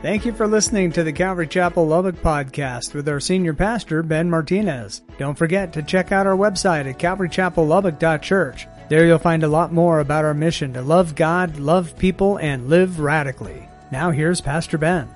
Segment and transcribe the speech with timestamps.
[0.00, 4.30] Thank you for listening to the Calvary Chapel Lubbock podcast with our senior pastor, Ben
[4.30, 5.02] Martinez.
[5.18, 8.68] Don't forget to check out our website at calvarychapellubbock.church.
[8.88, 12.68] There you'll find a lot more about our mission to love God, love people, and
[12.68, 13.68] live radically.
[13.90, 15.08] Now here's Pastor Ben.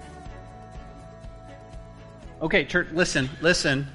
[2.43, 3.87] Okay, church, listen, listen.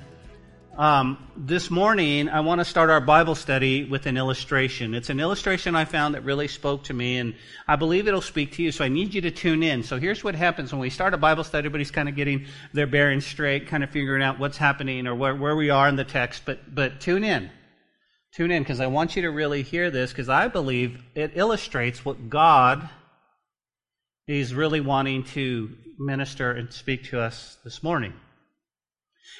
[0.77, 4.93] Um, this morning, I want to start our Bible study with an illustration.
[4.93, 7.33] It's an illustration I found that really spoke to me, and
[7.67, 9.81] I believe it'll speak to you, so I need you to tune in.
[9.81, 12.85] So here's what happens when we start a Bible study, everybody's kind of getting their
[12.85, 16.04] bearings straight, kind of figuring out what's happening or where, where we are in the
[16.04, 17.49] text, but, but tune in.
[18.35, 22.05] Tune in, because I want you to really hear this, because I believe it illustrates
[22.05, 22.87] what God
[24.27, 28.13] is really wanting to minister and speak to us this morning.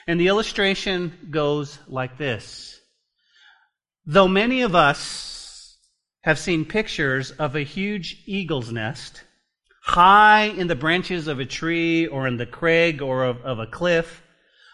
[0.08, 2.80] And the illustration goes like this.
[4.06, 5.78] Though many of us
[6.22, 9.24] have seen pictures of a huge eagle's nest
[9.88, 13.66] high in the branches of a tree or in the crag or of, of a
[13.66, 14.22] cliff,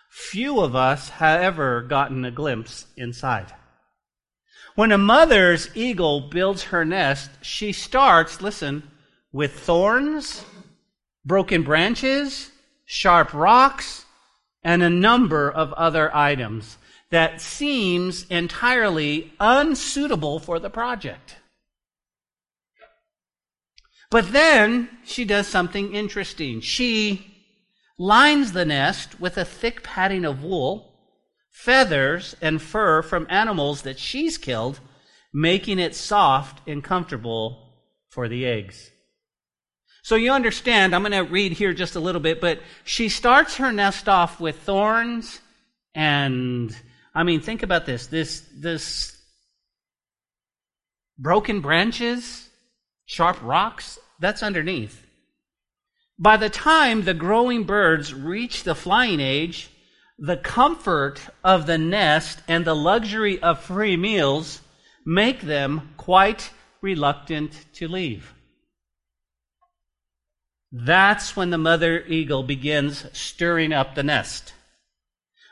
[0.09, 3.53] few of us have ever gotten a glimpse inside.
[4.75, 8.89] When a mother's eagle builds her nest, she starts, listen,
[9.31, 10.43] with thorns,
[11.23, 12.49] broken branches,
[12.85, 14.02] sharp rocks,
[14.63, 16.77] and a number of other items
[17.09, 21.35] that seems entirely unsuitable for the project.
[24.09, 26.61] But then she does something interesting.
[26.61, 27.33] She
[27.97, 30.93] lines the nest with a thick padding of wool,
[31.51, 34.79] feathers, and fur from animals that she's killed,
[35.33, 37.73] making it soft and comfortable
[38.09, 38.91] for the eggs.
[40.03, 43.55] So you understand, I'm going to read here just a little bit, but she starts
[43.55, 45.39] her nest off with thorns
[45.95, 46.75] and,
[47.15, 48.07] I mean, think about this.
[48.07, 49.17] This, this
[51.17, 52.49] broken branches,
[53.05, 55.07] sharp rocks, that's underneath.
[56.19, 59.69] By the time the growing birds reach the flying age,
[60.19, 64.59] the comfort of the nest and the luxury of free meals
[65.05, 66.51] make them quite
[66.81, 68.33] reluctant to leave.
[70.75, 74.53] That's when the mother eagle begins stirring up the nest.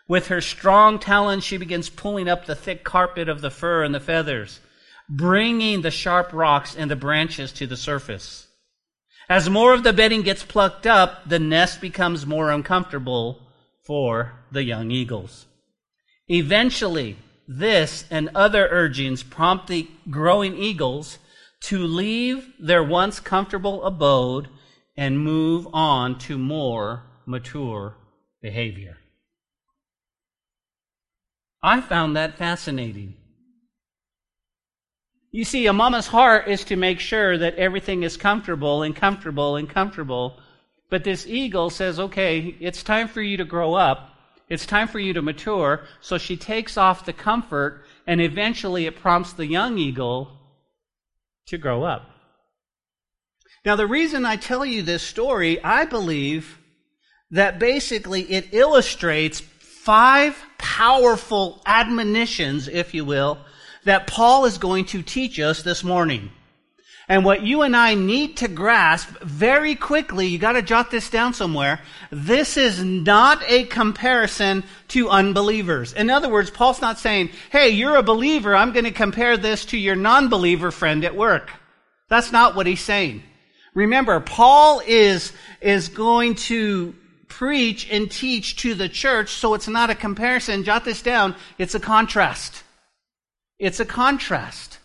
[0.07, 3.93] With her strong talons, she begins pulling up the thick carpet of the fur and
[3.93, 4.59] the feathers,
[5.07, 8.47] bringing the sharp rocks and the branches to the surface.
[9.29, 13.43] As more of the bedding gets plucked up, the nest becomes more uncomfortable
[13.85, 15.45] for the young eagles.
[16.29, 17.15] Eventually,
[17.47, 21.19] this and other urgings prompt the growing eagles
[21.61, 24.49] to leave their once comfortable abode
[24.95, 27.95] and move on to more mature
[28.41, 28.97] behavior.
[31.63, 33.15] I found that fascinating.
[35.31, 39.55] You see, a mama's heart is to make sure that everything is comfortable and comfortable
[39.55, 40.39] and comfortable.
[40.89, 44.09] But this eagle says, okay, it's time for you to grow up.
[44.49, 45.85] It's time for you to mature.
[46.01, 50.37] So she takes off the comfort, and eventually it prompts the young eagle
[51.47, 52.10] to grow up.
[53.63, 56.57] Now, the reason I tell you this story, I believe
[57.29, 63.37] that basically it illustrates five powerful admonitions, if you will,
[63.83, 66.31] that Paul is going to teach us this morning.
[67.07, 71.33] And what you and I need to grasp very quickly, you gotta jot this down
[71.33, 75.93] somewhere, this is not a comparison to unbelievers.
[75.93, 79.77] In other words, Paul's not saying, hey, you're a believer, I'm gonna compare this to
[79.77, 81.51] your non-believer friend at work.
[82.07, 83.23] That's not what he's saying.
[83.73, 86.93] Remember, Paul is, is going to
[87.27, 90.63] preach and teach to the church, so it's not a comparison.
[90.63, 91.35] Jot this down.
[91.57, 92.63] It's a contrast.
[93.57, 94.79] It's a contrast.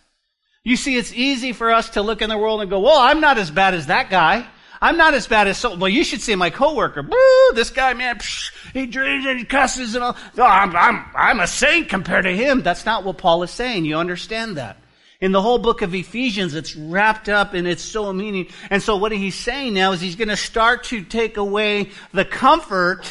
[0.62, 3.20] You see, it's easy for us to look in the world and go, well, I'm
[3.20, 4.46] not as bad as that guy.
[4.80, 5.76] I'm not as bad as so.
[5.76, 7.02] Well, you should see my coworker.
[7.02, 7.52] Boo!
[7.54, 10.16] This guy, man, psh, he drinks and he cusses and all.
[10.36, 12.62] Oh, I'm, I'm, I'm a saint compared to him.
[12.62, 13.84] That's not what Paul is saying.
[13.84, 14.76] You understand that?
[15.20, 18.48] In the whole book of Ephesians, it's wrapped up and it's so meaning.
[18.68, 22.24] And so what he's saying now is he's going to start to take away the
[22.24, 23.02] comfort.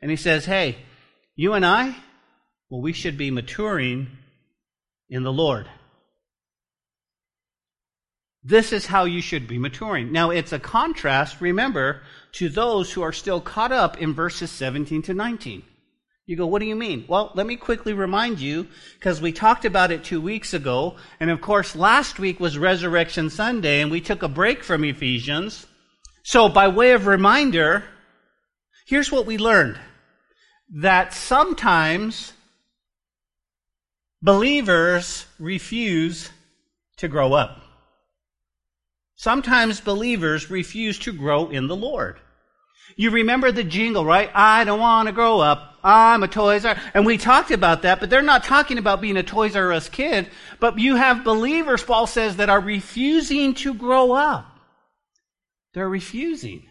[0.00, 0.76] And he says, hey,
[1.34, 1.96] you and I,
[2.68, 4.08] well, we should be maturing
[5.08, 5.68] in the Lord.
[8.42, 10.12] This is how you should be maturing.
[10.12, 15.02] Now, it's a contrast, remember, to those who are still caught up in verses 17
[15.02, 15.62] to 19.
[16.30, 17.06] You go, what do you mean?
[17.08, 21.28] Well, let me quickly remind you, because we talked about it two weeks ago, and
[21.28, 25.66] of course, last week was Resurrection Sunday, and we took a break from Ephesians.
[26.22, 27.82] So, by way of reminder,
[28.86, 29.76] here's what we learned
[30.72, 32.32] that sometimes
[34.22, 36.30] believers refuse
[36.98, 37.60] to grow up.
[39.16, 42.20] Sometimes believers refuse to grow in the Lord.
[42.94, 44.30] You remember the jingle, right?
[44.32, 45.69] I don't want to grow up.
[45.82, 49.16] I'm a Toys R And we talked about that, but they're not talking about being
[49.16, 50.28] a Toys R Us kid.
[50.58, 54.46] But you have believers, Paul says, that are refusing to grow up.
[55.74, 56.64] They're refusing.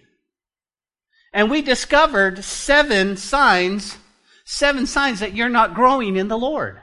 [1.34, 3.98] And we discovered seven signs,
[4.46, 6.80] seven signs that you're not growing in the Lord.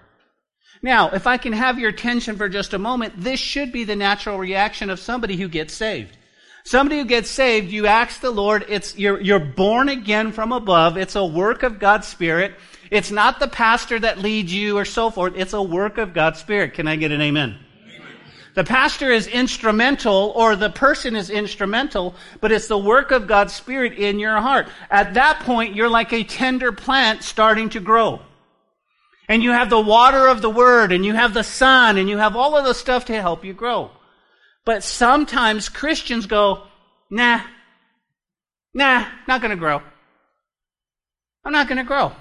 [0.83, 3.97] Now, if I can have your attention for just a moment, this should be the
[3.97, 6.17] natural reaction of somebody who gets saved.
[6.67, 10.97] Somebody who gets saved, you ask the Lord, it's, you're, you're born again from above.
[10.97, 12.57] It's a work of God's Spirit.
[12.91, 15.35] It's not the pastor that leads you or so forth.
[15.37, 16.75] It's a work of God's Spirit.
[16.75, 17.57] Can I get an amen?
[18.55, 23.53] The pastor is instrumental or the person is instrumental, but it's the work of God's
[23.53, 24.67] Spirit in your heart.
[24.91, 28.23] At that point, you're like a tender plant starting to grow.
[29.29, 32.19] And you have the water of the Word and you have the sun and you
[32.19, 33.93] have all of the stuff to help you grow.
[34.67, 36.65] But sometimes Christians go,
[37.09, 37.41] nah,
[38.75, 39.81] nah, not going to grow.
[41.45, 42.13] I'm not going to grow.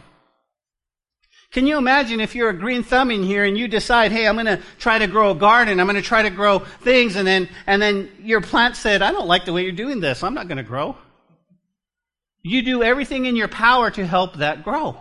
[1.52, 4.36] Can you imagine if you're a green thumb in here and you decide, hey, I'm
[4.36, 7.26] going to try to grow a garden, I'm going to try to grow things, and
[7.26, 10.34] then, and then your plant said, I don't like the way you're doing this, I'm
[10.34, 10.98] not going to grow.
[12.44, 14.98] You do everything in your power to help that grow.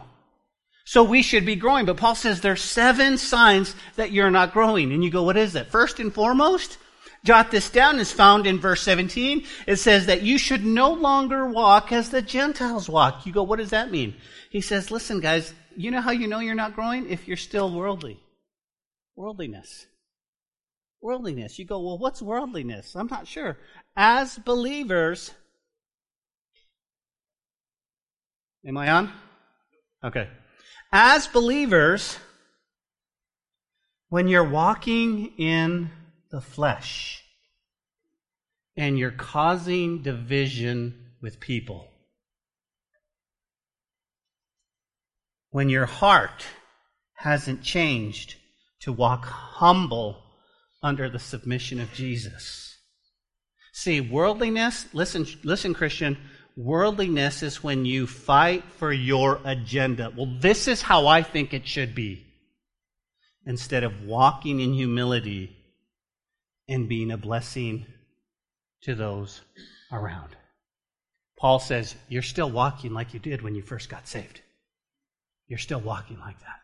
[0.87, 1.85] So we should be growing.
[1.85, 4.93] But Paul says there's seven signs that you're not growing.
[4.93, 5.71] And you go, what is that?
[5.71, 6.79] First and foremost,
[7.25, 9.45] jot this down, is found in verse 17.
[9.67, 13.27] It says that you should no longer walk as the Gentiles walk.
[13.27, 14.15] You go, what does that mean?
[14.51, 17.11] He says, listen, guys, you know how you know you're not growing?
[17.11, 18.21] If you're still worldly.
[19.17, 19.87] Worldliness.
[21.01, 21.59] Worldliness.
[21.59, 22.95] You go, well, what's worldliness?
[22.95, 23.59] I'm not sure.
[23.97, 25.33] As believers,
[28.67, 29.13] am I on?
[30.05, 30.29] Okay.
[30.93, 32.19] As believers,
[34.11, 35.91] when you're walking in
[36.35, 37.23] the flesh
[38.77, 41.89] and you're causing division with people.
[45.51, 46.45] When your heart
[47.15, 48.35] hasn't changed
[48.81, 50.25] to walk humble
[50.83, 52.79] under the submission of Jesus.
[53.73, 56.19] See, worldliness, listen, listen, Christian,
[56.57, 60.13] worldliness is when you fight for your agenda.
[60.17, 62.27] Well, this is how I think it should be.
[63.47, 65.61] Instead of walking in humility
[66.69, 67.87] and being a blessing
[68.83, 69.41] to those
[69.93, 70.37] around.
[71.39, 74.41] Paul says, You're still walking like you did when you first got saved.
[75.47, 76.61] You're still walking like that.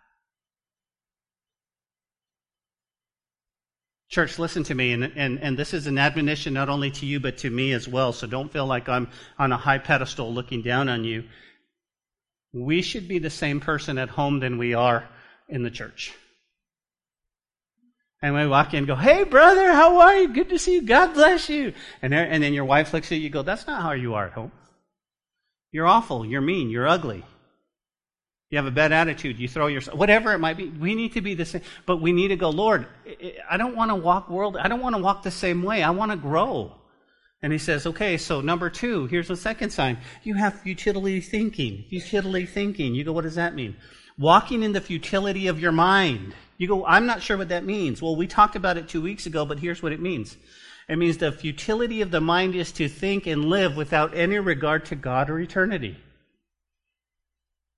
[4.09, 7.21] Church, listen to me, and, and, and this is an admonition not only to you,
[7.21, 9.09] but to me as well, so don't feel like I'm
[9.39, 11.25] on a high pedestal looking down on you.
[12.53, 15.09] We should be the same person at home than we are
[15.49, 16.13] in the church.
[18.23, 20.29] And we walk in and go, hey brother, how are you?
[20.29, 20.83] Good to see you.
[20.83, 21.73] God bless you.
[22.03, 24.15] And, there, and then your wife looks at you, you go, that's not how you
[24.15, 24.53] are at home.
[25.73, 26.27] You're awful.
[26.27, 26.69] You're mean.
[26.69, 27.25] You're ugly.
[28.51, 29.39] You have a bad attitude.
[29.39, 30.69] You throw yourself, whatever it might be.
[30.69, 32.87] We need to be the same, but we need to go, Lord,
[33.49, 34.57] I don't want to walk world.
[34.57, 35.83] I don't want to walk the same way.
[35.85, 36.75] I want to grow.
[37.43, 39.99] And he says, okay, so number two, here's the second sign.
[40.25, 41.85] You have futility thinking.
[41.89, 42.95] Futility thinking.
[42.95, 43.77] You go, what does that mean?
[44.19, 46.35] Walking in the futility of your mind.
[46.61, 48.03] You go, I'm not sure what that means.
[48.03, 50.37] Well, we talked about it two weeks ago, but here's what it means.
[50.91, 54.85] It means the futility of the mind is to think and live without any regard
[54.87, 55.97] to God or eternity.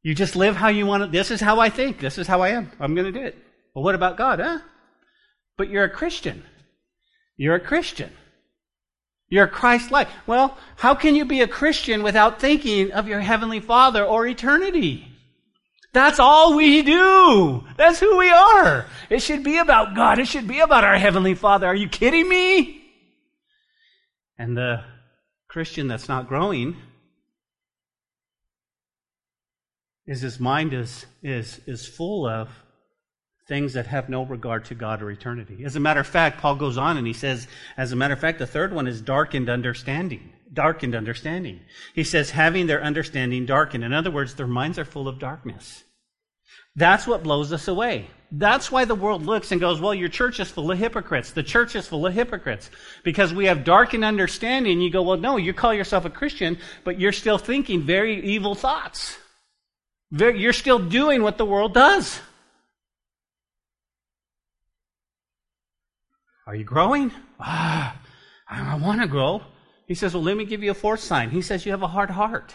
[0.03, 1.09] You just live how you want to.
[1.09, 2.01] This is how I think.
[2.01, 2.73] This is how I am.
[2.81, 3.39] I'm going to do it.
[3.73, 4.59] Well, what about God, huh?
[5.57, 6.43] But you're a Christian.
[7.37, 8.11] You're a Christian.
[9.29, 10.09] You're Christ like.
[10.27, 15.12] Well, how can you be a Christian without thinking of your Heavenly Father or eternity?
[15.93, 17.65] That's all we do.
[17.77, 18.87] That's who we are.
[19.11, 20.19] It should be about God.
[20.19, 21.67] It should be about our Heavenly Father.
[21.67, 22.83] Are you kidding me?
[24.39, 24.83] And the
[25.49, 26.77] Christian that's not growing
[30.07, 32.49] is his mind is, is, is full of
[33.53, 35.63] things that have no regard to God or eternity.
[35.63, 38.19] As a matter of fact, Paul goes on and he says, as a matter of
[38.19, 40.33] fact, the third one is darkened understanding.
[40.51, 41.61] Darkened understanding.
[41.95, 43.85] He says, having their understanding darkened.
[43.85, 45.85] In other words, their minds are full of darkness.
[46.77, 48.09] That's what blows us away.
[48.31, 51.33] That's why the world looks and goes, well, your church is full of hypocrites.
[51.33, 52.71] The church is full of hypocrites.
[53.05, 54.81] Because we have darkened understanding.
[54.81, 58.55] You go, well, no, you call yourself a Christian, but you're still thinking very evil
[58.55, 59.19] thoughts.
[60.11, 62.19] You're still doing what the world does.
[66.47, 67.13] Are you growing?
[67.39, 67.97] Ah,
[68.49, 69.43] I want to grow.
[69.87, 71.31] He says, Well, let me give you a fourth sign.
[71.31, 72.55] He says, You have a hard heart.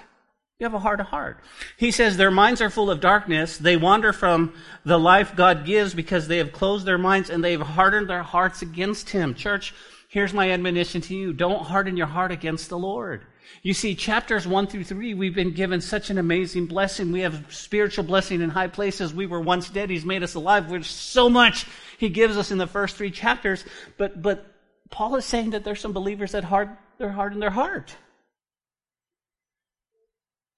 [0.60, 1.44] You have a hard heart.
[1.77, 3.60] He says their minds are full of darkness.
[3.60, 4.53] They wander from
[4.84, 8.63] the life God gives because they have closed their minds and they've hardened their hearts
[8.63, 9.36] against Him.
[9.36, 9.75] Church,
[10.08, 11.34] here's my admonition to you.
[11.34, 13.26] Don't harden your heart against the Lord.
[13.62, 17.12] You see, chapters one through three, we've been given such an amazing blessing.
[17.12, 19.14] We have spiritual blessing in high places.
[19.14, 19.90] We were once dead.
[19.90, 20.70] He's made us alive.
[20.70, 21.66] There's so much
[21.98, 23.64] he gives us in the first three chapters.
[23.98, 24.46] But, but
[24.90, 27.96] Paul is saying that there's some believers that hard, they're in their heart.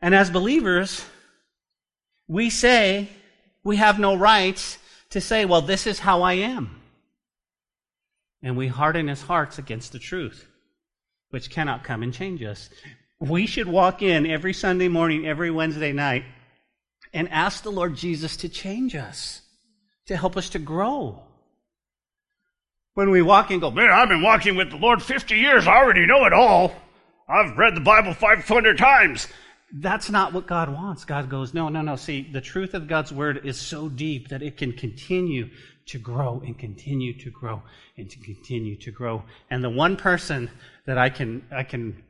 [0.02, 1.04] And as believers,
[2.28, 3.10] we say
[3.64, 4.78] we have no rights
[5.12, 6.79] to say, well, this is how I am.
[8.42, 10.48] And we harden his hearts against the truth,
[11.30, 12.70] which cannot come and change us.
[13.20, 16.24] We should walk in every Sunday morning, every Wednesday night,
[17.14, 19.42] and ask the Lord Jesus to change us,
[20.06, 21.22] to help us to grow.
[22.94, 25.68] When we walk in, go, man, I've been walking with the Lord 50 years.
[25.68, 26.74] I already know it all.
[27.28, 29.28] I've read the Bible 500 times.
[29.72, 31.06] That's not what God wants.
[31.06, 31.96] God goes, no, no, no.
[31.96, 35.50] See, the truth of God's word is so deep that it can continue
[35.90, 37.62] to grow and continue to grow
[37.98, 39.24] and to continue to grow.
[39.50, 40.50] And the one person
[40.86, 42.04] that I can, I can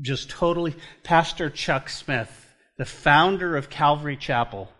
[0.00, 2.48] just totally, Pastor Chuck Smith,
[2.78, 4.70] the founder of Calvary Chapel,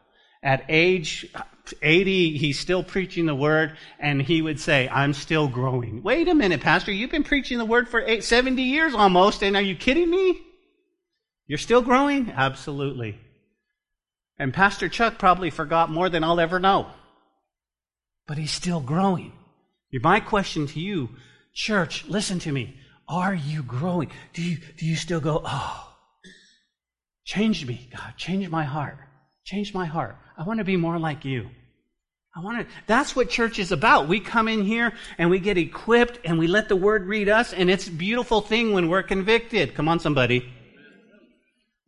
[0.42, 1.32] at age
[1.80, 6.02] 80, he's still preaching the word, and he would say, I'm still growing.
[6.02, 9.56] Wait a minute, Pastor, you've been preaching the word for eight, 70 years almost, and
[9.56, 10.40] are you kidding me?
[11.46, 12.32] You're still growing?
[12.32, 13.18] Absolutely.
[14.38, 16.88] And Pastor Chuck probably forgot more than I'll ever know.
[18.26, 19.32] But he's still growing.
[19.92, 21.10] My question to you,
[21.52, 22.76] church, listen to me.
[23.08, 24.10] Are you growing?
[24.32, 25.94] Do you, do you still go, oh,
[27.24, 28.96] change me, God, change my heart.
[29.44, 30.16] Change my heart.
[30.38, 31.50] I want to be more like you.
[32.34, 34.08] I want to, that's what church is about.
[34.08, 37.52] We come in here and we get equipped and we let the word read us
[37.52, 39.74] and it's a beautiful thing when we're convicted.
[39.74, 40.50] Come on, somebody.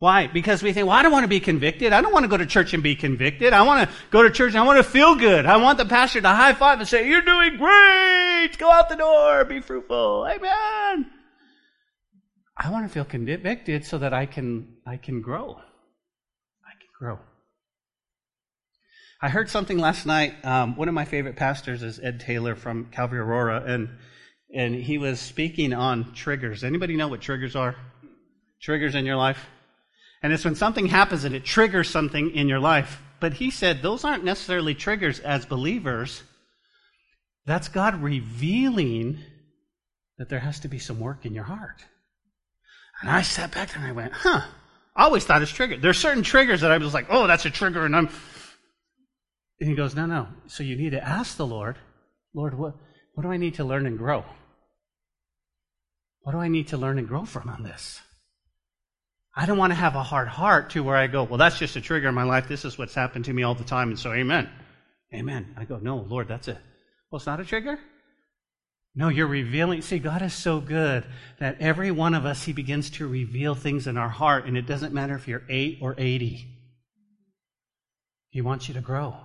[0.04, 0.26] Why?
[0.26, 1.94] Because we think, well, I don't want to be convicted.
[1.94, 3.54] I don't want to go to church and be convicted.
[3.54, 5.46] I want to go to church and I want to feel good.
[5.46, 8.50] I want the pastor to high five and say, you're doing great.
[8.58, 9.46] Go out the door.
[9.46, 10.28] Be fruitful.
[10.30, 11.10] Amen.
[12.54, 15.52] I want to feel convicted so that I can, I can grow.
[15.52, 17.18] I can grow.
[19.22, 20.34] I heard something last night.
[20.44, 23.88] Um, one of my favorite pastors is Ed Taylor from Calvary Aurora, and
[24.54, 26.62] and he was speaking on triggers.
[26.62, 27.74] Anybody know what triggers are?
[28.60, 29.46] Triggers in your life?
[30.24, 33.02] And it's when something happens and it triggers something in your life.
[33.20, 36.22] But he said those aren't necessarily triggers as believers.
[37.44, 39.18] That's God revealing
[40.16, 41.84] that there has to be some work in your heart.
[43.02, 44.40] And I sat back there and I went, huh.
[44.96, 45.82] I always thought it's triggered.
[45.82, 48.08] There's certain triggers that I was like, oh, that's a trigger, and I'm.
[49.60, 50.28] And he goes, no, no.
[50.46, 51.76] So you need to ask the Lord,
[52.32, 52.76] Lord, what,
[53.12, 54.24] what do I need to learn and grow?
[56.22, 58.00] What do I need to learn and grow from on this?
[59.36, 61.74] I don't want to have a hard heart to where I go, well, that's just
[61.76, 62.46] a trigger in my life.
[62.46, 63.88] This is what's happened to me all the time.
[63.88, 64.48] And so, amen.
[65.12, 65.54] Amen.
[65.56, 66.58] I go, no, Lord, that's it.
[67.10, 67.78] Well, it's not a trigger?
[68.94, 69.82] No, you're revealing.
[69.82, 71.04] See, God is so good
[71.40, 74.66] that every one of us, He begins to reveal things in our heart, and it
[74.66, 76.48] doesn't matter if you're 8 or 80.
[78.30, 79.16] He wants you to grow.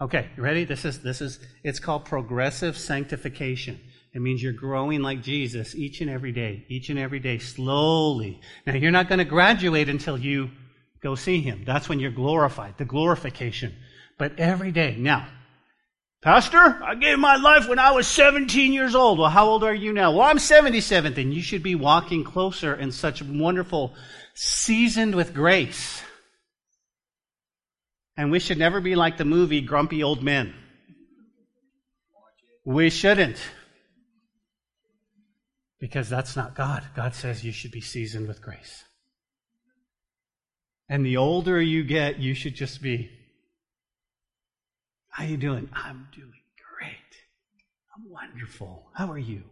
[0.00, 0.64] Okay, you ready?
[0.64, 3.80] This is, this is, it's called progressive sanctification.
[4.14, 8.40] It means you're growing like Jesus each and every day, each and every day, slowly.
[8.66, 10.50] Now, you're not going to graduate until you
[11.02, 11.62] go see Him.
[11.64, 13.74] That's when you're glorified, the glorification.
[14.18, 14.96] But every day.
[14.98, 15.28] Now,
[16.22, 19.18] Pastor, I gave my life when I was 17 years old.
[19.18, 20.12] Well, how old are you now?
[20.12, 21.14] Well, I'm 77.
[21.14, 23.94] Then you should be walking closer in such wonderful,
[24.34, 26.00] seasoned with grace.
[28.16, 30.54] And we should never be like the movie Grumpy Old Men.
[32.64, 33.38] We shouldn't.
[35.82, 36.84] Because that's not God.
[36.94, 38.84] God says you should be seasoned with grace.
[40.88, 43.10] And the older you get, you should just be,
[45.08, 45.68] how you doing?
[45.72, 46.30] I'm doing
[46.78, 46.94] great.
[47.96, 48.92] I'm wonderful.
[48.94, 49.42] How are you?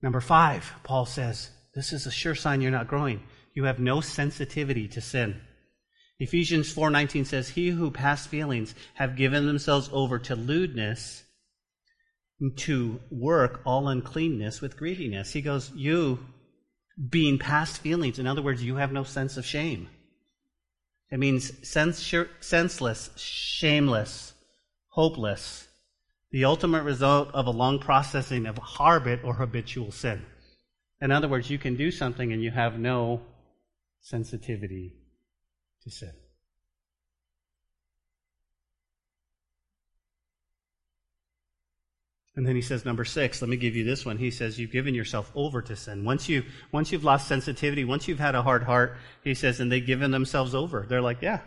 [0.00, 3.22] Number five, Paul says, this is a sure sign you're not growing.
[3.52, 5.42] You have no sensitivity to sin.
[6.18, 11.25] Ephesians 4:19 says, "He who past feelings have given themselves over to lewdness
[12.56, 15.32] to work all uncleanness with greediness.
[15.32, 16.18] He goes, You
[17.08, 19.88] being past feelings, in other words, you have no sense of shame.
[21.10, 24.34] It means sens- senseless, shameless,
[24.88, 25.68] hopeless,
[26.30, 30.24] the ultimate result of a long processing of habit or habitual sin.
[31.00, 33.22] In other words, you can do something and you have no
[34.00, 34.94] sensitivity
[35.82, 36.12] to sin.
[42.36, 44.18] And then he says, number six, let me give you this one.
[44.18, 46.04] He says, you've given yourself over to sin.
[46.04, 49.72] Once you, once you've lost sensitivity, once you've had a hard heart, he says, and
[49.72, 50.84] they've given themselves over.
[50.86, 51.40] They're like, yeah.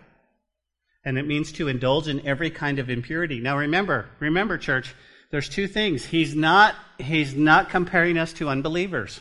[1.06, 3.40] And it means to indulge in every kind of impurity.
[3.40, 4.96] Now remember, remember, church,
[5.30, 6.04] there's two things.
[6.04, 9.20] He's not, he's not comparing us to unbelievers.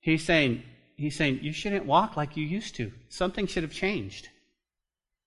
[0.00, 0.62] He's saying,
[0.96, 2.92] he's saying, you shouldn't walk like you used to.
[3.08, 4.28] Something should have changed.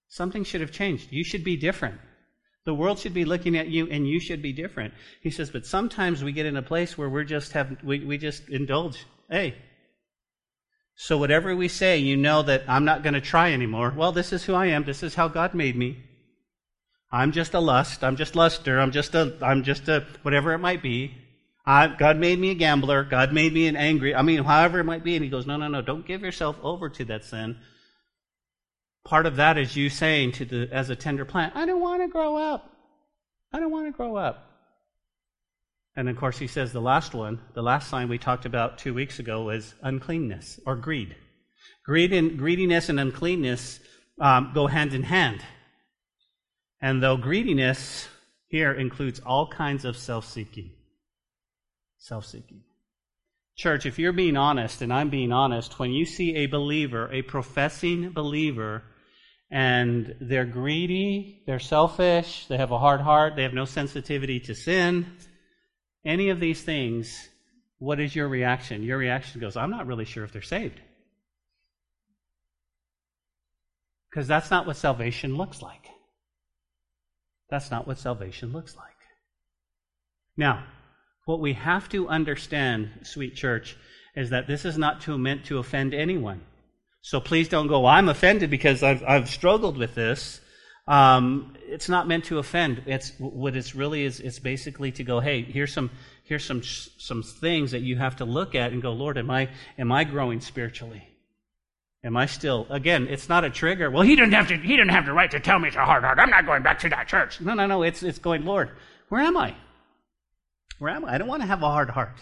[0.07, 1.11] Something should have changed.
[1.11, 1.99] You should be different.
[2.65, 4.93] The world should be looking at you and you should be different.
[5.21, 8.17] He says, but sometimes we get in a place where we're just have, we, we
[8.17, 9.05] just indulge.
[9.29, 9.55] Hey.
[10.95, 13.93] So whatever we say, you know that I'm not going to try anymore.
[13.95, 14.83] Well, this is who I am.
[14.83, 16.03] This is how God made me.
[17.11, 18.03] I'm just a lust.
[18.03, 18.79] I'm just luster.
[18.79, 21.13] I'm just a, I'm just a, whatever it might be.
[21.67, 23.03] I, God made me a gambler.
[23.03, 24.15] God made me an angry.
[24.15, 25.15] I mean, however it might be.
[25.15, 25.81] And he goes, no, no, no.
[25.81, 27.57] Don't give yourself over to that sin.
[29.05, 32.01] Part of that is you saying to the, as a tender plant, I don't want
[32.01, 32.71] to grow up.
[33.53, 34.51] I don't want to grow up.
[35.95, 38.93] And of course, he says the last one, the last sign we talked about two
[38.93, 41.15] weeks ago was uncleanness or greed.
[41.85, 43.79] Greed and, greediness and uncleanness
[44.19, 45.41] um, go hand in hand.
[46.81, 48.09] And though greediness
[48.47, 50.71] here includes all kinds of self seeking,
[51.97, 52.63] self seeking.
[53.55, 57.21] Church, if you're being honest, and I'm being honest, when you see a believer, a
[57.21, 58.83] professing believer,
[59.51, 64.55] and they're greedy, they're selfish, they have a hard heart, they have no sensitivity to
[64.55, 65.05] sin,
[66.03, 67.29] any of these things,
[67.79, 68.83] what is your reaction?
[68.83, 70.79] Your reaction goes, I'm not really sure if they're saved.
[74.09, 75.87] Because that's not what salvation looks like.
[77.49, 78.85] That's not what salvation looks like.
[80.37, 80.65] Now,
[81.25, 83.75] what we have to understand, sweet church,
[84.15, 86.41] is that this is not to, meant to offend anyone.
[87.05, 90.41] So please don't go, well, I'm offended because I've, I've struggled with this.
[90.87, 92.81] Um, it's not meant to offend.
[92.87, 94.19] It's what it's really is.
[94.19, 95.91] It's basically to go, hey, here's some
[96.23, 99.49] here's some some things that you have to look at and go, Lord, am I
[99.77, 101.07] am I growing spiritually?
[102.03, 102.65] Am I still?
[102.71, 103.91] Again, it's not a trigger.
[103.91, 104.57] Well, he didn't have to.
[104.57, 106.17] He didn't have the right to tell me it's a hard heart.
[106.17, 107.39] I'm not going back to that church.
[107.39, 107.83] No, no, no.
[107.83, 108.71] It's it's going, Lord,
[109.09, 109.55] where am I?
[110.79, 111.13] Where am I?
[111.13, 112.17] I don't want to have a hard heart.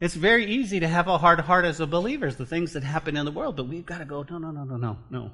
[0.00, 3.16] It's very easy to have a hard heart as a believer, the things that happen
[3.16, 5.30] in the world, but we've got to go, no, no, no, no, no, no.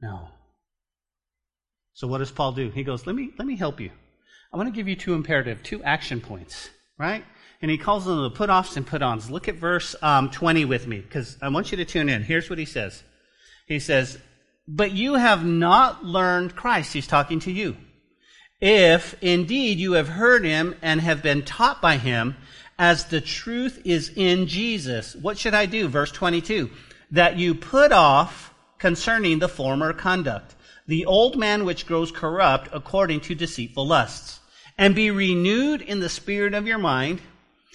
[0.00, 0.28] No.
[1.94, 2.70] So what does Paul do?
[2.70, 3.90] He goes, let me, let me help you.
[4.52, 7.24] I want to give you two imperative, two action points, right?
[7.60, 9.30] And he calls them the put offs and put ons.
[9.30, 12.22] Look at verse um, 20 with me, because I want you to tune in.
[12.22, 13.02] Here's what he says.
[13.66, 14.18] He says,
[14.68, 16.92] But you have not learned Christ.
[16.92, 17.76] He's talking to you.
[18.60, 22.36] If indeed you have heard him and have been taught by him,
[22.78, 25.88] as the truth is in Jesus, what should I do?
[25.88, 26.70] Verse 22.
[27.10, 30.54] That you put off concerning the former conduct,
[30.86, 34.40] the old man which grows corrupt according to deceitful lusts,
[34.76, 37.20] and be renewed in the spirit of your mind,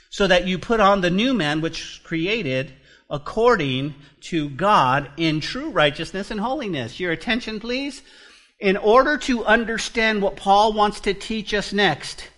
[0.09, 2.71] so that you put on the new man which created
[3.09, 6.99] according to God in true righteousness and holiness.
[6.99, 8.01] Your attention, please.
[8.59, 12.29] In order to understand what Paul wants to teach us next,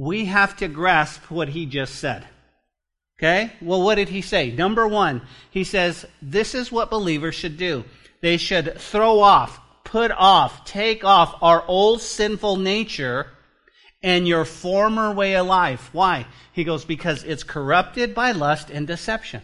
[0.00, 2.24] we have to grasp what he just said.
[3.18, 3.52] Okay?
[3.60, 4.50] Well, what did he say?
[4.50, 7.84] Number one, he says, this is what believers should do.
[8.22, 13.26] They should throw off, put off, take off our old sinful nature
[14.02, 15.90] and your former way of life.
[15.92, 16.26] Why?
[16.54, 19.42] He goes, because it's corrupted by lust and deception.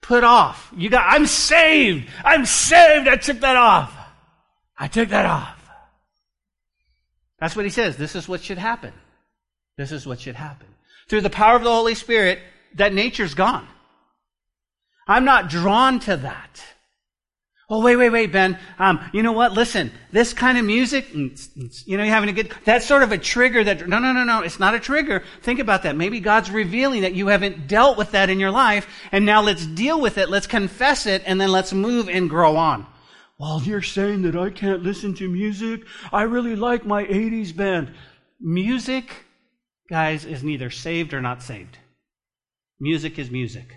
[0.00, 0.72] Put off.
[0.74, 2.08] You got, I'm saved.
[2.24, 3.08] I'm saved.
[3.08, 3.94] I took that off.
[4.78, 5.59] I took that off.
[7.40, 7.96] That's what he says.
[7.96, 8.92] This is what should happen.
[9.76, 10.66] This is what should happen.
[11.08, 12.38] Through the power of the Holy Spirit,
[12.74, 13.66] that nature's gone.
[15.08, 16.62] I'm not drawn to that.
[17.72, 18.58] Oh, wait, wait, wait, Ben.
[18.80, 19.52] Um, you know what?
[19.52, 23.18] Listen, this kind of music, you know, you're having a good, that's sort of a
[23.18, 25.22] trigger that, no, no, no, no, it's not a trigger.
[25.42, 25.96] Think about that.
[25.96, 29.64] Maybe God's revealing that you haven't dealt with that in your life, and now let's
[29.64, 32.86] deal with it, let's confess it, and then let's move and grow on.
[33.40, 35.86] Well, you're saying that I can't listen to music?
[36.12, 37.94] I really like my 80s band.
[38.38, 39.24] Music,
[39.88, 41.78] guys, is neither saved or not saved.
[42.78, 43.76] Music is music.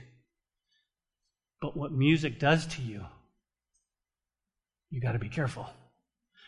[1.61, 3.05] But what music does to you
[4.93, 5.67] you got to be careful.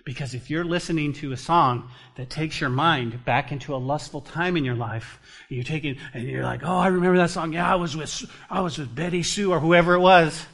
[0.05, 4.21] Because if you're listening to a song that takes your mind back into a lustful
[4.21, 7.53] time in your life, you take it and you're like, "Oh, I remember that song.
[7.53, 10.45] Yeah, I was with I was with Betty Sue or whoever it was."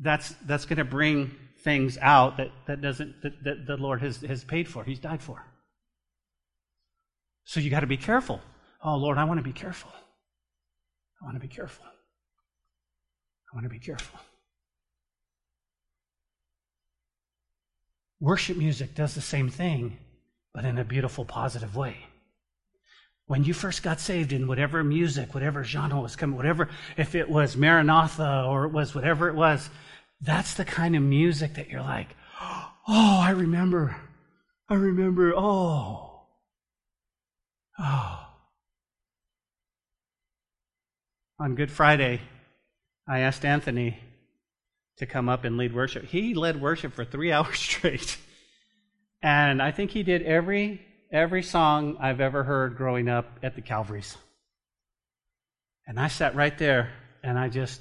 [0.00, 4.20] That's that's going to bring things out that that doesn't that, that the Lord has
[4.22, 4.84] has paid for.
[4.84, 5.44] He's died for.
[7.44, 8.40] So you got to be careful.
[8.82, 9.90] Oh, Lord, I want to be careful.
[11.20, 11.84] I want to be careful.
[11.86, 14.18] I want to be careful.
[18.20, 19.98] Worship music does the same thing,
[20.52, 21.96] but in a beautiful, positive way.
[23.26, 27.28] When you first got saved in whatever music, whatever genre was coming, whatever, if it
[27.28, 29.70] was Maranatha or it was whatever it was,
[30.20, 32.08] that's the kind of music that you're like,
[32.40, 33.96] oh, I remember.
[34.68, 36.26] I remember, oh,
[37.78, 38.20] oh.
[41.38, 42.20] On Good Friday,
[43.06, 43.98] I asked Anthony
[44.98, 46.04] to come up and lead worship.
[46.04, 48.16] He led worship for three hours straight.
[49.22, 53.62] And I think he did every every song I've ever heard growing up at the
[53.62, 54.16] Calvaries.
[55.86, 57.80] And I sat right there and I just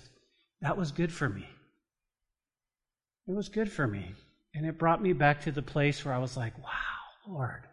[0.62, 1.48] that was good for me.
[3.28, 4.14] It was good for me.
[4.56, 7.64] And it brought me back to the place where I was like, wow, Lord.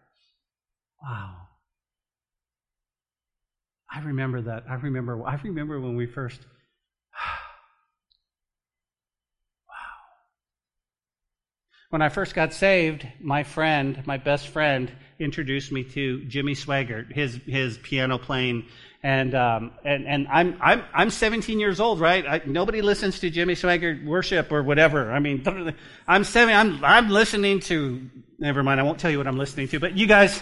[1.01, 1.35] Wow.
[3.93, 4.63] I remember that.
[4.69, 6.41] I remember I remember when we first
[11.91, 17.11] When I first got saved, my friend, my best friend, introduced me to Jimmy Swaggart,
[17.11, 18.65] his his piano playing,
[19.03, 22.25] and um, and and I'm I'm I'm 17 years old, right?
[22.25, 25.11] I, nobody listens to Jimmy Swaggart worship or whatever.
[25.11, 25.43] I mean,
[26.07, 26.55] I'm seven.
[26.55, 28.09] I'm I'm listening to.
[28.39, 28.79] Never mind.
[28.79, 29.81] I won't tell you what I'm listening to.
[29.81, 30.41] But you guys.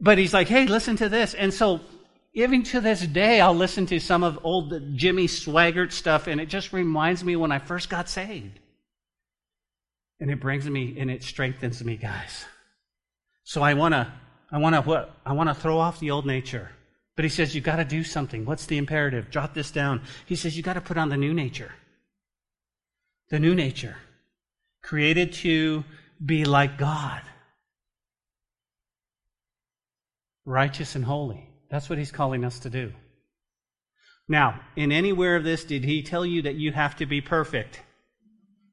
[0.00, 1.80] But he's like, hey, listen to this, and so
[2.34, 6.48] even to this day, I'll listen to some of old Jimmy Swaggart stuff, and it
[6.48, 8.58] just reminds me when I first got saved.
[10.20, 12.44] And it brings me and it strengthens me, guys.
[13.44, 14.12] So I want to,
[14.50, 15.14] I want to what?
[15.24, 16.70] I want to throw off the old nature.
[17.16, 18.44] But he says, you got to do something.
[18.44, 19.30] What's the imperative?
[19.30, 20.02] Jot this down.
[20.26, 21.72] He says, you got to put on the new nature.
[23.30, 23.96] The new nature.
[24.82, 25.84] Created to
[26.24, 27.22] be like God.
[30.44, 31.48] Righteous and holy.
[31.70, 32.92] That's what he's calling us to do.
[34.28, 37.82] Now, in anywhere of this, did he tell you that you have to be perfect?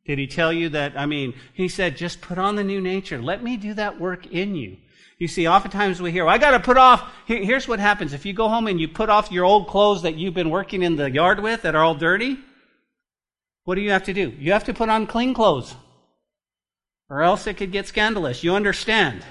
[0.05, 0.97] Did he tell you that?
[0.97, 3.21] I mean, he said, just put on the new nature.
[3.21, 4.77] Let me do that work in you.
[5.17, 7.09] You see, oftentimes we hear, well, I got to put off.
[7.25, 8.13] Here's what happens.
[8.13, 10.83] If you go home and you put off your old clothes that you've been working
[10.83, 12.37] in the yard with that are all dirty,
[13.63, 14.33] what do you have to do?
[14.37, 15.73] You have to put on clean clothes.
[17.09, 18.43] Or else it could get scandalous.
[18.43, 19.23] You understand?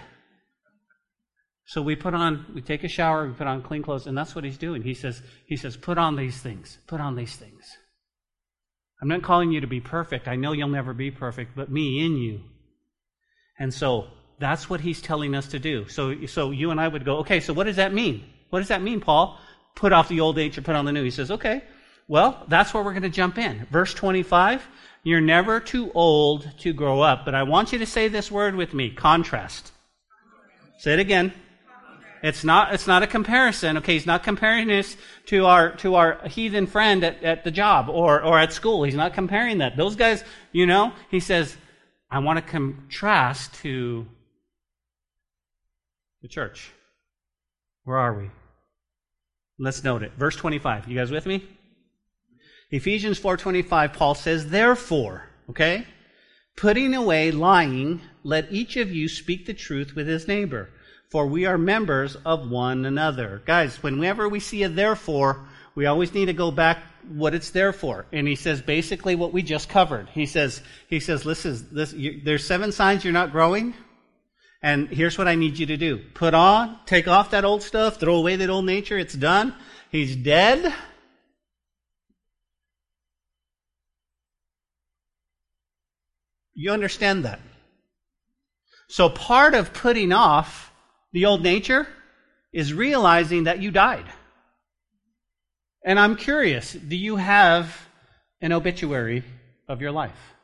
[1.66, 4.34] So we put on, we take a shower, we put on clean clothes, and that's
[4.34, 4.82] what he's doing.
[4.82, 6.78] He says, he says, put on these things.
[6.87, 7.76] Put on these things.
[9.00, 10.28] I'm not calling you to be perfect.
[10.28, 12.40] I know you'll never be perfect, but me in you.
[13.59, 15.88] And so that's what he's telling us to do.
[15.88, 18.24] So, so you and I would go, okay, so what does that mean?
[18.50, 19.38] What does that mean, Paul?
[19.74, 21.04] Put off the old nature, put on the new.
[21.04, 21.62] He says, okay,
[22.09, 23.66] well, that's where we're going to jump in.
[23.70, 24.66] Verse 25,
[25.02, 27.24] you're never too old to grow up.
[27.24, 29.72] But I want you to say this word with me contrast.
[30.78, 31.33] Say it again.
[32.24, 33.76] It's not, it's not a comparison.
[33.76, 37.90] Okay, he's not comparing this to our, to our heathen friend at, at the job
[37.90, 38.82] or, or at school.
[38.82, 39.76] He's not comparing that.
[39.76, 41.54] Those guys, you know, he says,
[42.10, 44.06] I want to contrast to
[46.22, 46.72] the church.
[47.84, 48.30] Where are we?
[49.58, 50.12] Let's note it.
[50.16, 50.88] Verse 25.
[50.88, 51.46] You guys with me?
[52.70, 55.87] Ephesians 4:25 Paul says, "Therefore, okay?
[56.56, 60.70] Putting away lying, let each of you speak the truth with his neighbor."
[61.10, 63.42] For we are members of one another.
[63.44, 67.72] Guys, whenever we see a therefore, we always need to go back what it's there
[67.72, 68.06] for.
[68.12, 70.08] And he says basically what we just covered.
[70.08, 73.74] He says, he says, listen, this, you, there's seven signs you're not growing.
[74.62, 76.00] And here's what I need you to do.
[76.14, 79.54] Put on, take off that old stuff, throw away that old nature, it's done.
[79.90, 80.72] He's dead.
[86.54, 87.40] You understand that?
[88.88, 90.72] So part of putting off
[91.14, 91.87] the old nature
[92.53, 94.05] is realizing that you died.
[95.85, 97.88] And I'm curious do you have
[98.42, 99.22] an obituary
[99.68, 100.35] of your life?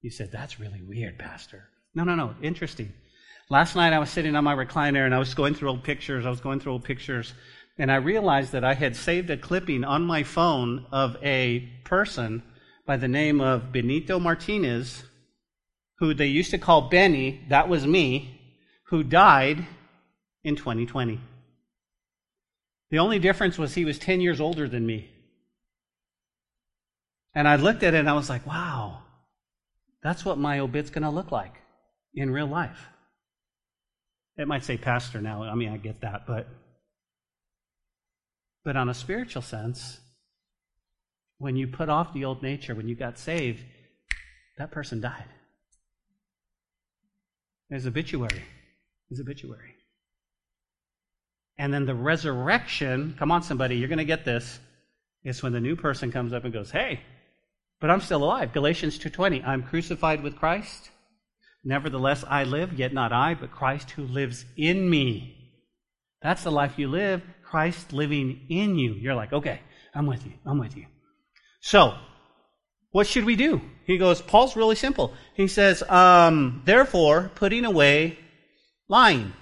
[0.00, 1.68] You said, That's really weird, Pastor.
[1.94, 2.34] No, no, no.
[2.42, 2.92] Interesting.
[3.50, 6.24] Last night I was sitting on my recliner and I was going through old pictures.
[6.24, 7.34] I was going through old pictures.
[7.76, 12.42] And I realized that I had saved a clipping on my phone of a person
[12.86, 15.02] by the name of Benito Martinez,
[15.98, 17.44] who they used to call Benny.
[17.50, 18.37] That was me
[18.88, 19.66] who died
[20.44, 21.20] in 2020.
[22.90, 25.10] The only difference was he was 10 years older than me.
[27.34, 29.02] And I looked at it and I was like, wow,
[30.02, 31.54] that's what my obit's going to look like
[32.14, 32.86] in real life.
[34.38, 35.42] It might say pastor now.
[35.42, 36.46] I mean, I get that, but
[38.64, 39.98] but on a spiritual sense,
[41.38, 43.64] when you put off the old nature, when you got saved,
[44.58, 45.24] that person died.
[47.70, 48.42] There's obituary
[49.08, 49.74] his obituary.
[51.58, 54.58] And then the resurrection, come on, somebody, you're going to get this,
[55.24, 57.00] It's when the new person comes up and goes, hey,
[57.80, 58.52] but I'm still alive.
[58.52, 60.90] Galatians 2.20, I'm crucified with Christ.
[61.64, 65.34] Nevertheless, I live, yet not I, but Christ who lives in me.
[66.22, 68.94] That's the life you live, Christ living in you.
[68.94, 69.60] You're like, okay,
[69.94, 70.86] I'm with you, I'm with you.
[71.60, 71.94] So,
[72.90, 73.60] What should we do?
[73.84, 75.12] He goes, Paul's really simple.
[75.34, 78.18] He says, um, therefore, putting away
[78.88, 79.32] lying.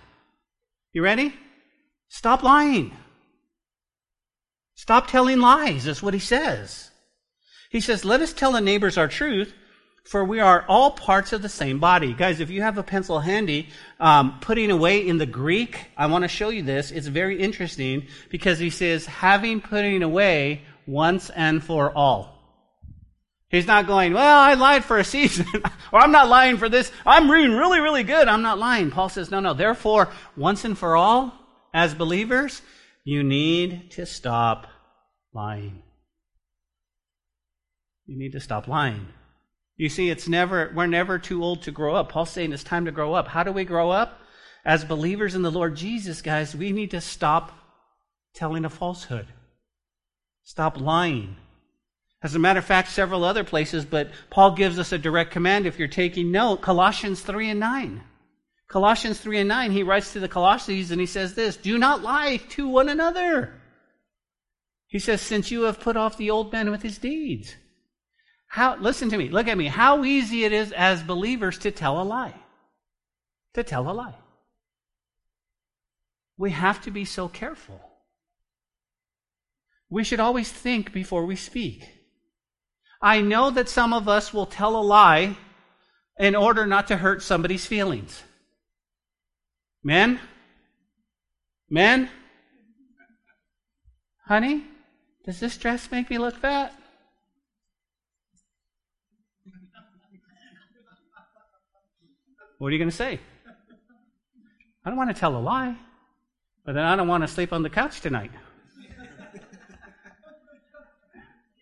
[0.93, 1.35] You ready?
[2.09, 2.97] Stop lying.
[4.75, 6.91] Stop telling lies, That's what he says.
[7.71, 9.53] He says, let us tell the neighbors our truth,
[10.05, 12.15] for we are all parts of the same body.
[12.15, 16.23] Guys, if you have a pencil handy, um, putting away in the Greek, I want
[16.23, 16.91] to show you this.
[16.93, 22.36] It's very interesting because he says, having putting away once and for all.
[23.49, 25.47] He's not going, well, I lied for a season,
[25.93, 26.91] or I'm not lying for this.
[27.05, 28.27] I'm reading really, really good.
[28.27, 28.91] I'm not lying.
[28.91, 29.55] Paul says, no, no.
[29.55, 31.33] Therefore, once and for all,
[31.73, 32.61] as believers,
[33.05, 34.67] you need to stop
[35.33, 35.83] lying.
[38.07, 39.07] You need to stop lying.
[39.77, 42.11] You see, it's never, we're never too old to grow up.
[42.11, 43.29] Paul's saying it's time to grow up.
[43.29, 44.19] How do we grow up?
[44.65, 47.53] As believers in the Lord Jesus, guys, we need to stop
[48.35, 49.27] telling a falsehood.
[50.43, 51.37] Stop lying.
[52.23, 55.67] As a matter of fact, several other places, but Paul gives us a direct command
[55.67, 58.03] if you're taking note Colossians 3 and 9.
[58.69, 62.03] Colossians 3 and 9, he writes to the Colossians and he says this Do not
[62.03, 63.61] lie to one another.
[64.89, 67.55] He says, Since you have put off the old man with his deeds.
[68.49, 69.67] How, listen to me, look at me.
[69.67, 72.35] How easy it is as believers to tell a lie.
[73.55, 74.15] To tell a lie.
[76.39, 77.81] We have to be so careful.
[79.89, 81.96] We should always think before we speak.
[83.01, 85.37] I know that some of us will tell a lie
[86.19, 88.23] in order not to hurt somebody's feelings.
[89.83, 90.19] Men?
[91.69, 92.09] Men?
[94.27, 94.65] Honey,
[95.25, 96.75] does this dress make me look fat?
[102.59, 103.21] What are you going to say?
[104.85, 105.77] I don't want to tell a lie,
[106.65, 108.31] but then I don't want to sleep on the couch tonight.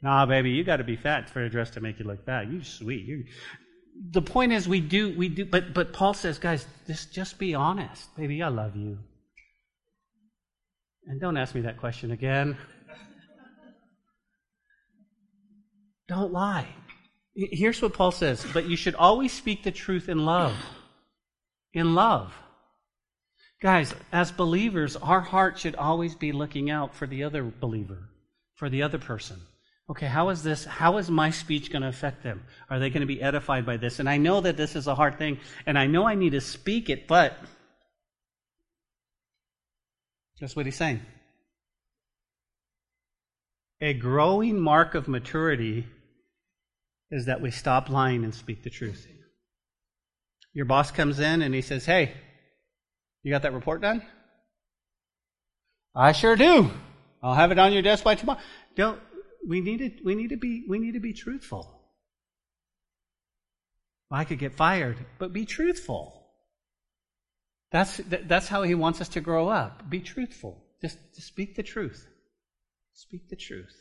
[0.05, 2.51] Nah, baby, you got to be fat for a dress to make you look fat.
[2.51, 3.05] You sweet.
[3.07, 3.25] You.
[4.11, 7.55] The point is, we do, we do, but but Paul says, guys, just just be
[7.55, 8.43] honest, baby.
[8.43, 8.99] I love you,
[11.07, 12.57] and don't ask me that question again.
[16.07, 16.69] don't lie.
[17.35, 20.55] Here's what Paul says, but you should always speak the truth in love
[21.75, 22.33] in love.
[23.61, 28.11] Guys, as believers, our heart should always be looking out for the other believer,
[28.55, 29.41] for the other person.
[29.91, 32.45] Okay, how is this, how is my speech going to affect them?
[32.71, 33.99] Are they going to be edified by this?
[33.99, 36.41] And I know that this is a hard thing, and I know I need to
[36.41, 37.37] speak it, but
[40.41, 41.03] that's what he's saying.
[43.81, 45.87] A growing mark of maturity
[47.11, 49.07] is that we stop lying and speak the truth.
[50.55, 52.13] Your boss comes in and he says, Hey,
[53.23, 54.03] you got that report done?
[55.95, 56.71] I sure do.
[57.23, 58.41] I'll have it on your desk by tomorrow.
[58.77, 58.99] Don't
[59.49, 61.81] we need to we need to be we need to be truthful.
[64.11, 66.25] I could get fired, but be truthful.
[67.73, 69.91] That's that's how he wants us to grow up.
[69.91, 70.63] Be truthful.
[70.81, 72.07] Just, just speak the truth.
[72.93, 73.75] Speak the truth.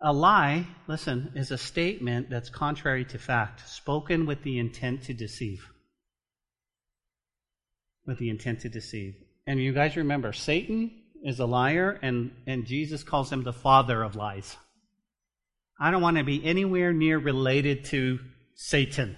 [0.00, 5.12] A lie, listen, is a statement that's contrary to fact, spoken with the intent to
[5.12, 5.68] deceive.
[8.06, 9.14] With the intent to deceive.
[9.46, 14.02] And you guys remember, Satan is a liar, and, and Jesus calls him the father
[14.02, 14.56] of lies.
[15.78, 18.18] I don't want to be anywhere near related to
[18.54, 19.16] Satan.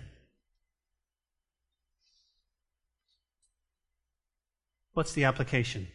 [4.95, 5.89] What's the application?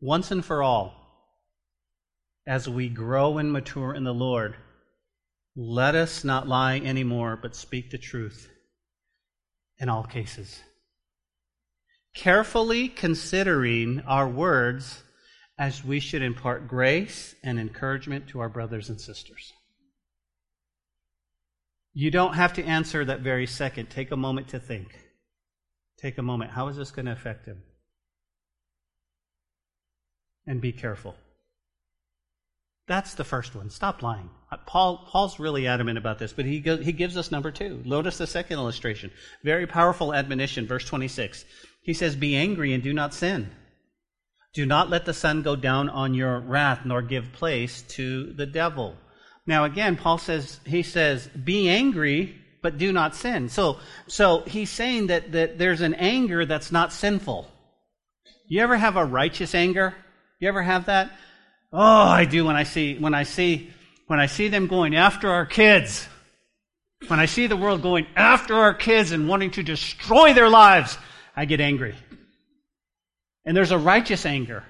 [0.00, 0.94] Once and for all,
[2.46, 4.56] as we grow and mature in the Lord,
[5.56, 8.48] let us not lie anymore, but speak the truth
[9.78, 10.60] in all cases.
[12.16, 15.02] Carefully considering our words
[15.58, 19.52] as we should impart grace and encouragement to our brothers and sisters.
[21.92, 23.90] You don't have to answer that very second.
[23.90, 24.98] Take a moment to think.
[25.98, 26.50] Take a moment.
[26.50, 27.62] How is this going to affect him?
[30.46, 31.16] And be careful.
[32.86, 33.68] That's the first one.
[33.68, 34.30] Stop lying.
[34.64, 37.82] Paul, Paul's really adamant about this, but he, go, he gives us number two.
[37.84, 39.10] Notice the second illustration.
[39.42, 41.44] Very powerful admonition, verse 26.
[41.86, 43.50] He says, Be angry and do not sin.
[44.52, 48.46] Do not let the sun go down on your wrath, nor give place to the
[48.46, 48.96] devil.
[49.46, 53.48] Now again, Paul says, he says, be angry, but do not sin.
[53.48, 57.46] So, so he's saying that, that there's an anger that's not sinful.
[58.48, 59.94] You ever have a righteous anger?
[60.40, 61.12] You ever have that?
[61.70, 63.70] Oh, I do when I see when I see
[64.06, 66.08] when I see them going after our kids.
[67.08, 70.96] When I see the world going after our kids and wanting to destroy their lives,
[71.36, 71.94] I get angry.
[73.44, 74.64] And there's a righteous anger.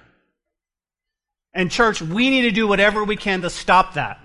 [1.53, 4.19] And church, we need to do whatever we can to stop that.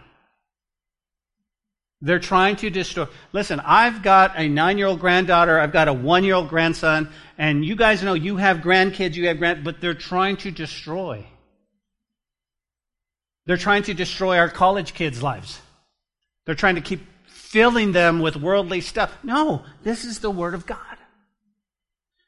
[2.02, 3.06] They're trying to destroy.
[3.32, 7.08] Listen, I've got a nine year old granddaughter, I've got a one year old grandson,
[7.38, 11.24] and you guys know you have grandkids, you have grand, but they're trying to destroy.
[13.46, 15.60] They're trying to destroy our college kids' lives.
[16.44, 19.16] They're trying to keep filling them with worldly stuff.
[19.22, 20.91] No, this is the Word of God.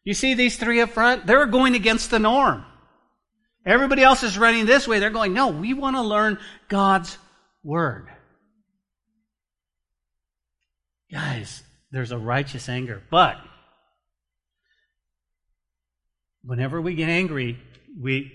[0.05, 1.27] You see these three up front?
[1.27, 2.65] They're going against the norm.
[3.67, 4.99] Everybody else is running this way.
[4.99, 6.39] They're going, no, we want to learn
[6.69, 7.17] God's
[7.63, 8.09] Word.
[11.11, 13.03] Guys, there's a righteous anger.
[13.11, 13.37] But
[16.43, 17.59] whenever we get angry,
[17.99, 18.31] we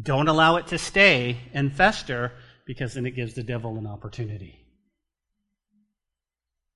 [0.00, 2.32] don't allow it to stay and fester
[2.66, 4.64] because then it gives the devil an opportunity.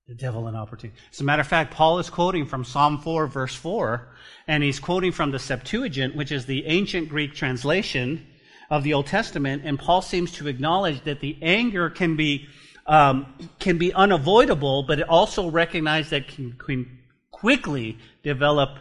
[0.07, 0.99] The devil an opportunity.
[1.11, 4.07] As a matter of fact, Paul is quoting from Psalm 4, verse 4,
[4.47, 8.25] and he's quoting from the Septuagint, which is the ancient Greek translation
[8.69, 12.47] of the Old Testament, and Paul seems to acknowledge that the anger can be
[12.87, 16.99] um, can be unavoidable, but it also recognizes that can, can
[17.31, 18.77] quickly develop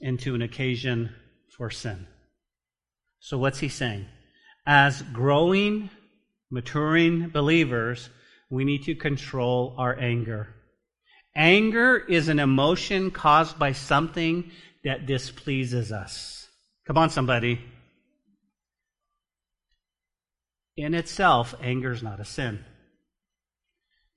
[0.00, 1.12] into an occasion
[1.56, 2.06] for sin.
[3.18, 4.06] So, what's he saying?
[4.64, 5.90] As growing,
[6.50, 8.10] maturing believers,
[8.48, 10.54] we need to control our anger.
[11.34, 14.50] Anger is an emotion caused by something
[14.84, 16.48] that displeases us.
[16.86, 17.60] Come on, somebody.
[20.76, 22.64] In itself, anger is not a sin.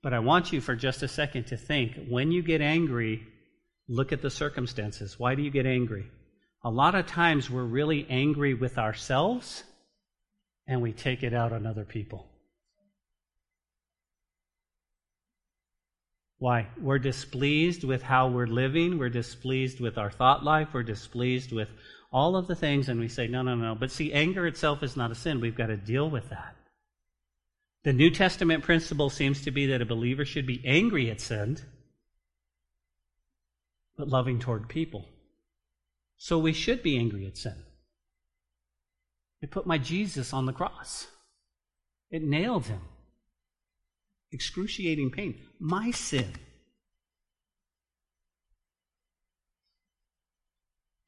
[0.04, 3.28] But I want you for just a second to think when you get angry,
[3.88, 5.20] look at the circumstances.
[5.20, 6.10] Why do you get angry?
[6.64, 9.64] A lot of times we're really angry with ourselves
[10.68, 12.31] and we take it out on other people.
[16.42, 16.70] Why?
[16.80, 18.98] We're displeased with how we're living.
[18.98, 20.70] We're displeased with our thought life.
[20.74, 21.70] We're displeased with
[22.12, 23.76] all of the things, and we say, no, no, no.
[23.76, 25.40] But see, anger itself is not a sin.
[25.40, 26.56] We've got to deal with that.
[27.84, 31.60] The New Testament principle seems to be that a believer should be angry at sin,
[33.96, 35.06] but loving toward people.
[36.18, 37.66] So we should be angry at sin.
[39.44, 41.06] It put my Jesus on the cross.
[42.10, 42.82] It nailed him.
[44.32, 45.40] Excruciating pain.
[45.60, 46.32] My sin.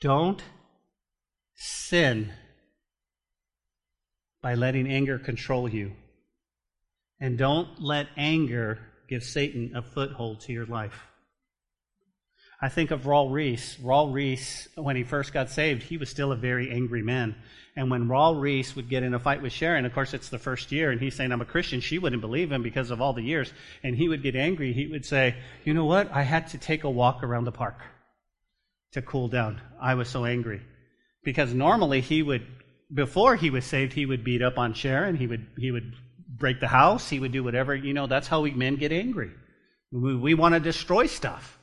[0.01, 0.43] Don't
[1.55, 2.31] sin
[4.41, 5.93] by letting anger control you.
[7.21, 11.07] And don't let anger give Satan a foothold to your life.
[12.63, 13.77] I think of Raul Ries.
[13.83, 17.35] Raul Ries, when he first got saved, he was still a very angry man.
[17.75, 20.39] And when Raul Ries would get in a fight with Sharon, of course, it's the
[20.39, 23.11] first year, and he's saying, I'm a Christian, she wouldn't believe him because of all
[23.11, 23.51] the years.
[23.83, 24.71] And he would get angry.
[24.71, 26.09] He would say, You know what?
[26.13, 27.81] I had to take a walk around the park
[28.93, 29.59] to cool down.
[29.81, 30.61] I was so angry.
[31.25, 32.47] Because normally he would,
[32.93, 35.17] before he was saved, he would beat up on Sharon.
[35.17, 35.95] He would, he would
[36.29, 37.09] break the house.
[37.09, 37.75] He would do whatever.
[37.75, 39.31] You know, that's how we men get angry.
[39.91, 41.59] We, we want to destroy stuff.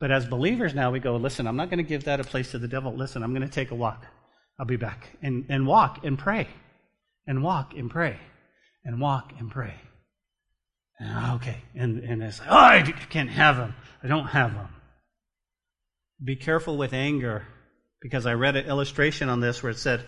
[0.00, 2.52] But as believers now, we go, listen, I'm not going to give that a place
[2.52, 2.94] to the devil.
[2.94, 4.04] Listen, I'm going to take a walk.
[4.58, 5.08] I'll be back.
[5.22, 6.48] And, and walk and pray.
[7.26, 8.18] And walk and pray.
[8.84, 9.74] And walk and pray.
[11.00, 11.56] And, okay.
[11.74, 13.74] And, and it's like, oh, I can't have them.
[14.02, 14.68] I don't have them.
[16.22, 17.46] Be careful with anger
[18.00, 20.04] because I read an illustration on this where it said,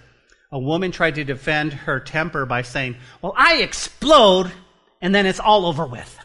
[0.53, 4.50] a woman tried to defend her temper by saying, Well, I explode
[5.00, 6.18] and then it's all over with.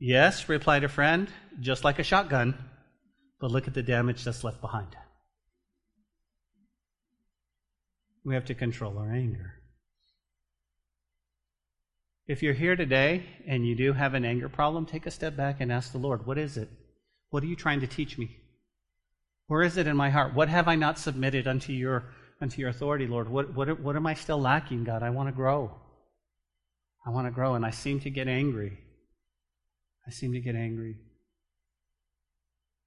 [0.00, 1.28] Yes, replied a friend,
[1.60, 2.54] just like a shotgun,
[3.40, 4.96] but look at the damage that's left behind.
[8.24, 9.54] We have to control our anger.
[12.26, 15.60] If you're here today and you do have an anger problem, take a step back
[15.60, 16.70] and ask the Lord, What is it?
[17.30, 18.36] What are you trying to teach me?
[19.46, 20.34] Where is it in my heart?
[20.34, 22.04] What have I not submitted unto your
[22.40, 23.28] unto your authority, Lord.
[23.28, 25.02] What, what, what am I still lacking, God?
[25.02, 25.74] I want to grow.
[27.06, 28.78] I want to grow, and I seem to get angry.
[30.06, 30.96] I seem to get angry.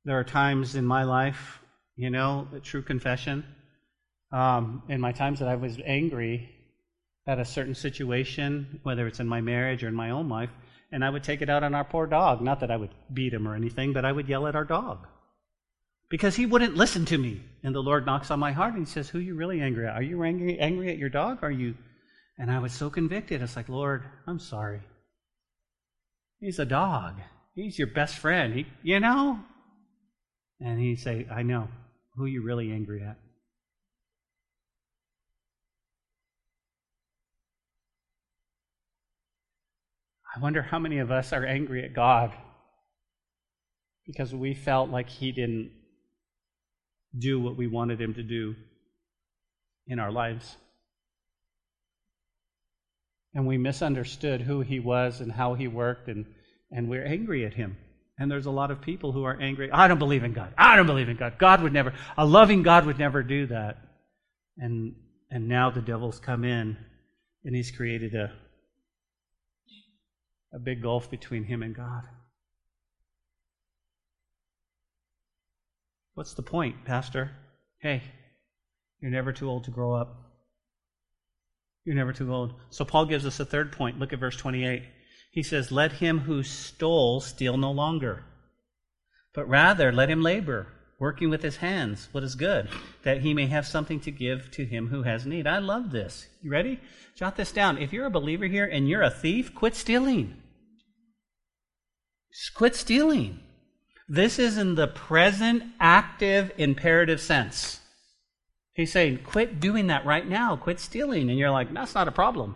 [0.07, 1.59] There are times in my life,
[1.97, 3.43] you know, true confession,
[4.31, 6.49] um, in my times that I was angry
[7.27, 10.49] at a certain situation, whether it's in my marriage or in my own life,
[10.93, 12.39] and I would take it out on our poor dog.
[12.39, 15.05] Not that I would beat him or anything, but I would yell at our dog
[16.10, 17.43] because he wouldn't listen to me.
[17.63, 19.87] And the Lord knocks on my heart and he says, Who are you really angry
[19.87, 19.93] at?
[19.97, 21.39] Are you angry, angry at your dog?
[21.41, 21.75] Are you?
[22.37, 23.41] And I was so convicted.
[23.41, 24.79] It's like, Lord, I'm sorry.
[26.39, 27.15] He's a dog.
[27.55, 28.53] He's your best friend.
[28.53, 29.41] He, you know?
[30.60, 31.67] And he'd say, I know.
[32.15, 33.17] Who are you really angry at?
[40.35, 42.33] I wonder how many of us are angry at God
[44.05, 45.71] because we felt like He didn't
[47.17, 48.55] do what we wanted him to do
[49.85, 50.58] in our lives.
[53.33, 56.25] And we misunderstood who he was and how he worked and,
[56.71, 57.77] and we're angry at him.
[58.19, 59.69] And there's a lot of people who are angry.
[59.71, 60.53] I don't believe in God.
[60.57, 61.37] I don't believe in God.
[61.37, 63.77] God would never, a loving God would never do that.
[64.57, 64.95] And,
[65.29, 66.77] and now the devil's come in
[67.45, 68.33] and he's created a,
[70.53, 72.03] a big gulf between him and God.
[76.15, 77.29] What's the point, Pastor?
[77.79, 78.01] Hey,
[78.99, 80.17] you're never too old to grow up.
[81.85, 82.55] You're never too old.
[82.71, 83.99] So Paul gives us a third point.
[83.99, 84.83] Look at verse 28.
[85.32, 88.23] He says, Let him who stole steal no longer,
[89.34, 90.67] but rather let him labor,
[91.00, 92.69] working with his hands what is good,
[93.04, 95.46] that he may have something to give to him who has need.
[95.46, 96.28] I love this.
[96.42, 96.80] You ready?
[97.15, 97.78] Jot this down.
[97.78, 100.36] If you're a believer here and you're a thief, quit stealing.
[102.32, 103.40] Just Quit stealing.
[104.08, 107.82] This is in the present active imperative sense.
[108.73, 110.56] He's saying, quit doing that right now.
[110.56, 111.30] Quit stealing.
[111.30, 112.56] And you're like, that's not a problem.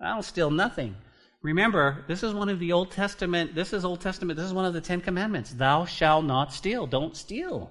[0.00, 0.96] I don't steal nothing.
[1.42, 4.66] Remember, this is one of the Old Testament, this is Old Testament, this is one
[4.66, 5.52] of the Ten Commandments.
[5.52, 6.86] Thou shalt not steal.
[6.86, 7.70] Don't steal.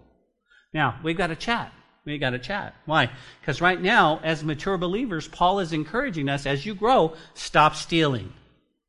[0.73, 1.71] Now, we've got to chat.
[2.05, 2.73] We got to chat.
[2.85, 3.11] Why?
[3.39, 8.33] Because right now, as mature believers, Paul is encouraging us as you grow, stop stealing.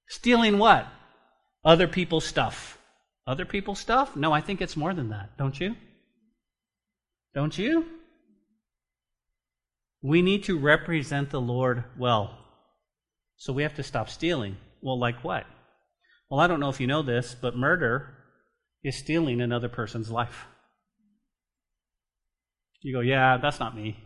[0.08, 0.86] Stealing what?
[1.62, 2.78] Other people's stuff.
[3.26, 4.16] Other people's stuff?
[4.16, 5.36] No, I think it's more than that.
[5.36, 5.76] Don't you?
[7.34, 7.84] Don't you?
[10.02, 12.38] We need to represent the Lord well.
[13.36, 14.56] So we have to stop stealing.
[14.82, 15.44] Well, like what?
[16.30, 18.14] Well, I don't know if you know this, but murder
[18.82, 20.46] is stealing another person's life.
[22.82, 23.98] You go, yeah, that's not me.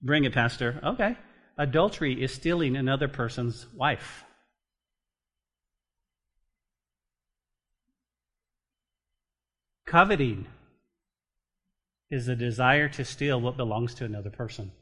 [0.00, 0.80] Bring it, Pastor.
[0.82, 1.16] Okay.
[1.58, 4.24] Adultery is stealing another person's wife.
[9.86, 10.46] Coveting
[12.10, 14.72] is the desire to steal what belongs to another person.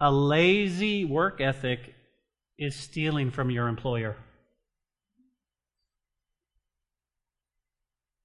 [0.00, 1.94] A lazy work ethic
[2.58, 4.16] is stealing from your employer.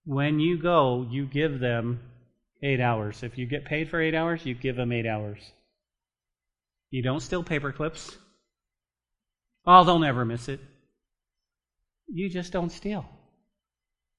[0.03, 2.01] When you go, you give them
[2.63, 3.23] eight hours.
[3.23, 5.39] If you get paid for eight hours, you give them eight hours.
[6.89, 8.17] You don't steal paper clips.
[9.65, 10.59] Oh, they'll never miss it.
[12.07, 13.05] You just don't steal.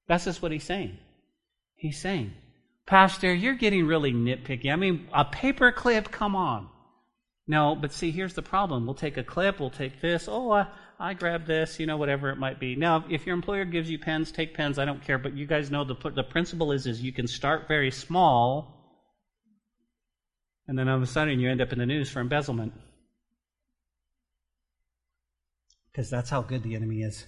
[0.08, 0.96] That's just what he's saying.
[1.74, 2.32] He's saying,
[2.86, 4.72] Pastor, you're getting really nitpicky.
[4.72, 6.68] I mean, a paper clip, come on.
[7.48, 8.86] No, but see, here's the problem.
[8.86, 10.28] We'll take a clip, we'll take this.
[10.28, 10.68] Oh, I,
[10.98, 12.76] I grab this, you know, whatever it might be.
[12.76, 14.78] Now, if your employer gives you pens, take pens.
[14.78, 15.18] I don't care.
[15.18, 18.96] But you guys know the the principle is is you can start very small,
[20.68, 22.74] and then all of a sudden you end up in the news for embezzlement,
[25.90, 27.26] because that's how good the enemy is.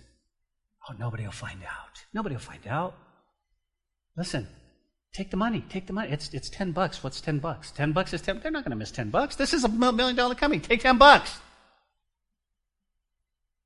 [0.89, 2.05] Oh, nobody will find out.
[2.13, 2.95] Nobody will find out.
[4.17, 4.47] Listen,
[5.15, 5.65] take the money.
[5.71, 6.11] Take the money.
[6.11, 7.03] It's, it's 10 bucks.
[7.03, 7.71] What's 10 bucks?
[7.71, 8.41] 10 bucks is 10.
[8.43, 9.37] They're not going to miss 10 bucks.
[9.37, 10.61] This is a million dollar company.
[10.61, 11.39] Take 10 bucks.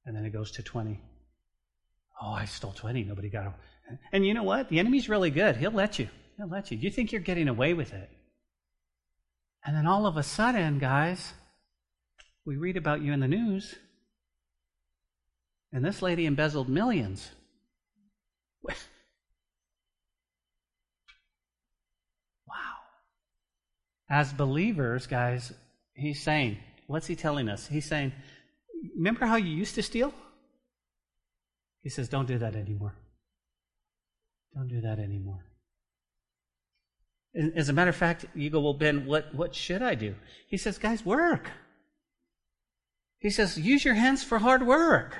[0.06, 1.00] And then it goes to 20.
[2.22, 3.04] Oh, I stole 20.
[3.04, 3.98] Nobody got it.
[4.12, 4.68] And you know what?
[4.68, 5.56] The enemy's really good.
[5.56, 6.08] He'll let you.
[6.36, 6.76] He'll let you.
[6.76, 8.10] You think you're getting away with it.
[9.64, 11.32] And then all of a sudden, guys,
[12.44, 13.74] we read about you in the news.
[15.72, 17.30] And this lady embezzled millions.
[24.10, 25.52] as believers, guys,
[25.94, 27.66] he's saying, what's he telling us?
[27.66, 28.12] He's saying,
[28.96, 30.12] remember how you used to steal?
[31.80, 32.94] He says, don't do that anymore.
[34.54, 35.44] Don't do that anymore.
[37.54, 40.14] As a matter of fact, you go, well, Ben, what, what should I do?
[40.48, 41.50] He says, guys, work.
[43.18, 45.16] He says, use your hands for hard work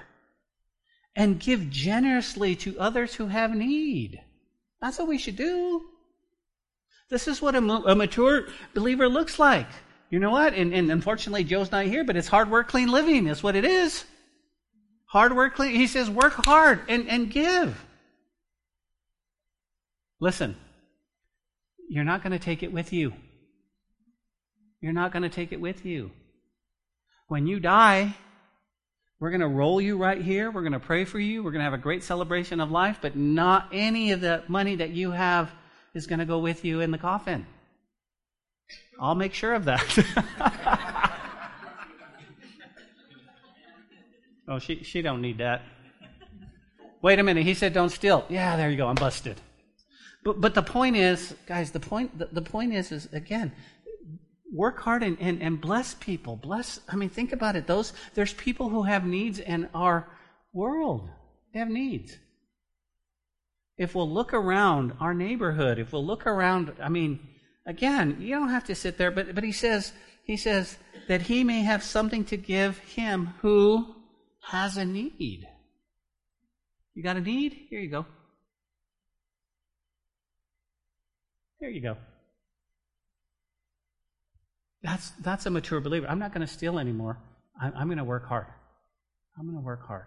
[1.14, 4.20] and give generously to others who have need.
[4.80, 5.84] That's what we should do.
[7.10, 9.68] This is what a, a mature believer looks like.
[10.10, 10.54] You know what?
[10.54, 13.64] And, and, unfortunately, Joe's not here, but it's hard work, clean living is what it
[13.64, 14.04] is.
[15.06, 15.74] Hard work, clean.
[15.74, 17.84] He says, work hard and, and give.
[20.20, 20.56] Listen,
[21.88, 23.12] you're not going to take it with you.
[24.80, 26.10] You're not going to take it with you.
[27.28, 28.14] When you die,
[29.20, 30.50] we're going to roll you right here.
[30.50, 31.42] We're going to pray for you.
[31.42, 34.76] We're going to have a great celebration of life, but not any of the money
[34.76, 35.50] that you have
[35.94, 37.46] is going to go with you in the coffin.
[39.00, 39.84] I'll make sure of that.
[44.48, 45.62] oh, she she don't need that.
[47.00, 47.44] Wait a minute.
[47.44, 48.24] He said don't steal.
[48.28, 48.88] Yeah, there you go.
[48.88, 49.40] I'm busted.
[50.24, 53.52] But but the point is, guys, the point the, the point is is again,
[54.52, 56.36] work hard and, and, and bless people.
[56.36, 57.66] Bless I mean, think about it.
[57.66, 60.08] Those there's people who have needs in our
[60.52, 61.08] world.
[61.52, 62.18] They have needs
[63.78, 67.20] if we'll look around our neighborhood, if we'll look around, I mean,
[67.64, 69.92] again, you don't have to sit there, but, but he says,
[70.24, 70.76] he says
[71.06, 73.94] that he may have something to give him who
[74.42, 75.46] has a need.
[76.94, 77.56] You got a need?
[77.70, 78.04] Here you go.
[81.60, 81.96] There you go.
[84.82, 86.06] That's, that's a mature believer.
[86.08, 87.20] I'm not going to steal anymore.
[87.60, 88.46] I'm, I'm going to work hard.
[89.38, 90.06] I'm going to work hard.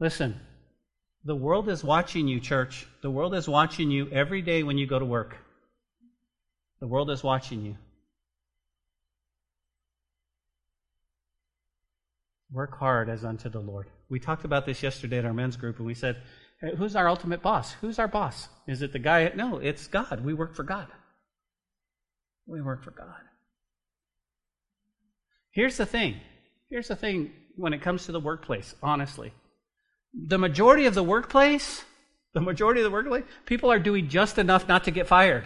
[0.00, 0.40] Listen,
[1.26, 2.86] the world is watching you, church.
[3.02, 5.36] The world is watching you every day when you go to work.
[6.78, 7.76] The world is watching you.
[12.52, 13.88] Work hard as unto the Lord.
[14.08, 16.22] We talked about this yesterday at our men's group, and we said,
[16.78, 17.72] Who's our ultimate boss?
[17.72, 18.48] Who's our boss?
[18.68, 19.30] Is it the guy?
[19.34, 20.24] No, it's God.
[20.24, 20.86] We work for God.
[22.46, 23.20] We work for God.
[25.50, 26.20] Here's the thing.
[26.70, 29.32] Here's the thing when it comes to the workplace, honestly.
[30.16, 31.84] The majority of the workplace,
[32.32, 35.44] the majority of the workplace, people are doing just enough not to get fired.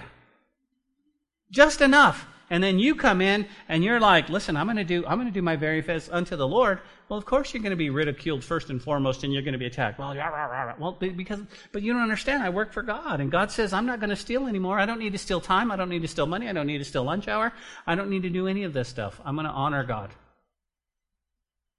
[1.51, 2.27] Just enough.
[2.53, 5.41] And then you come in and you're like, listen, I'm to do, I'm to do
[5.41, 6.81] my very best unto the Lord.
[7.09, 9.59] Well, of course you're going to be ridiculed first and foremost and you're going to
[9.59, 10.01] be attacked.
[10.01, 11.41] Well, rah, rah, rah, well, because,
[11.71, 12.43] but you don't understand.
[12.43, 14.81] I work for God and God says I'm not going to steal anymore.
[14.81, 15.71] I don't need to steal time.
[15.71, 16.49] I don't need to steal money.
[16.49, 17.53] I don't need to steal lunch hour.
[17.87, 19.21] I don't need to do any of this stuff.
[19.25, 20.11] I'm going to honor God.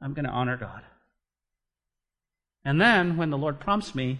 [0.02, 0.84] I'm going to honor God.
[2.64, 4.20] And then when the Lord prompts me,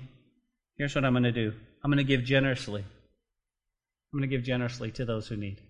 [0.78, 1.54] here's what I'm going to do.
[1.84, 2.82] I'm going to give generously.
[2.82, 5.62] I'm going to give generously to those who need.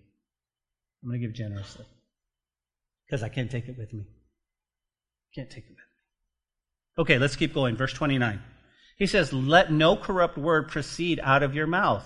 [1.02, 1.84] I'm going to give generously
[3.06, 4.04] because I can't take it with me.
[5.34, 5.82] Can't take it with me.
[6.98, 7.76] Okay, let's keep going.
[7.76, 8.40] Verse 29.
[8.98, 12.04] He says, Let no corrupt word proceed out of your mouth,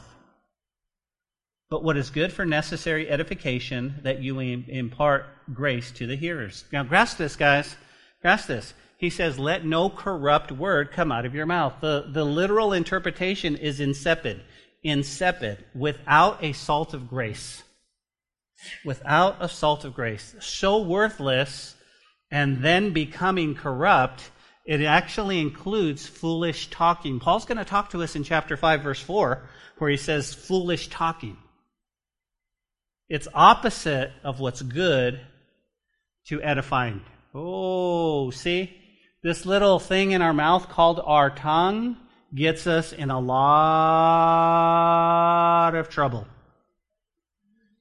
[1.69, 6.64] but what is good for necessary edification, that you impart grace to the hearers.
[6.73, 7.77] Now, grasp this, guys.
[8.23, 8.75] Grasp this.
[8.99, 11.74] He says, Let no corrupt word come out of your mouth.
[11.80, 14.42] The, the literal interpretation is insipid.
[14.82, 17.62] Insipid, without a salt of grace
[18.84, 21.74] without a salt of grace, so worthless
[22.30, 24.30] and then becoming corrupt,
[24.64, 27.20] it actually includes foolish talking.
[27.20, 30.88] Paul's going to talk to us in chapter 5, verse 4, where he says foolish
[30.88, 31.36] talking.
[33.09, 35.20] It's opposite of what's good
[36.26, 37.03] to edifying.
[37.32, 38.76] Oh, see?
[39.27, 41.97] This little thing in our mouth called our tongue
[42.33, 43.35] gets us in a lot
[45.74, 46.29] of trouble.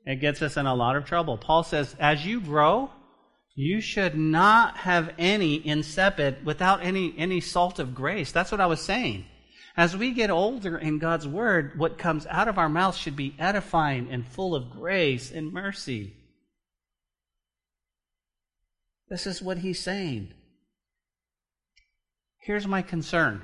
[0.08, 1.38] It gets us in a lot of trouble.
[1.38, 2.89] Paul says, as you grow,
[3.54, 8.32] you should not have any insipid without any, any salt of grace.
[8.32, 9.28] That's what I was saying.
[9.78, 13.36] As we get older in God's Word, what comes out of our mouth should be
[13.38, 16.16] edifying and full of grace and mercy.
[19.10, 20.34] This is what he's saying.
[22.46, 23.41] Here's my concern.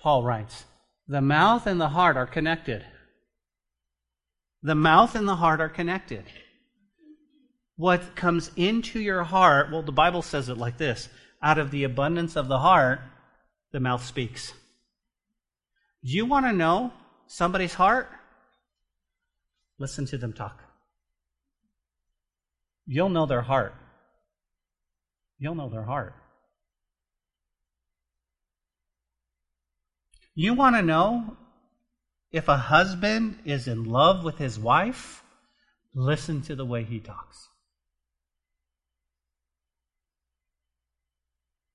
[0.00, 0.64] Paul writes
[1.06, 2.82] The mouth and the heart are connected.
[4.62, 6.24] The mouth and the heart are connected.
[7.76, 11.10] What comes into your heart, well, the Bible says it like this
[11.42, 13.00] out of the abundance of the heart,
[13.70, 14.54] the mouth speaks.
[16.02, 16.90] Do you want to know
[17.26, 18.08] somebody's heart?
[19.78, 20.58] Listen to them talk.
[22.86, 23.74] You'll know their heart.
[25.38, 26.14] You'll know their heart.
[30.40, 31.36] You want to know
[32.30, 35.24] if a husband is in love with his wife,
[35.96, 37.48] listen to the way he talks.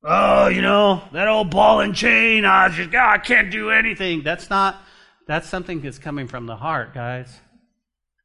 [0.02, 4.24] Oh, you know, that old ball and chain, I just God, I can't do anything.
[4.24, 4.82] That's not
[5.28, 7.42] that's something that's coming from the heart, guys.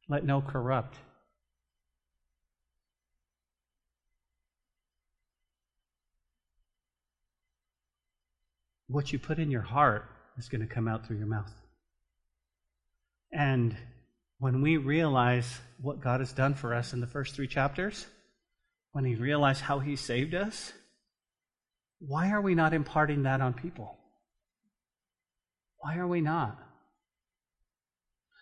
[0.07, 0.95] Let no corrupt.
[8.87, 10.05] What you put in your heart
[10.39, 11.51] is going to come out through your mouth.
[13.31, 13.75] And
[14.39, 18.07] when we realize what God has done for us in the first three chapters,
[18.93, 20.73] when we realize how He saved us,
[21.99, 23.97] why are we not imparting that on people?
[25.79, 26.57] Why are we not?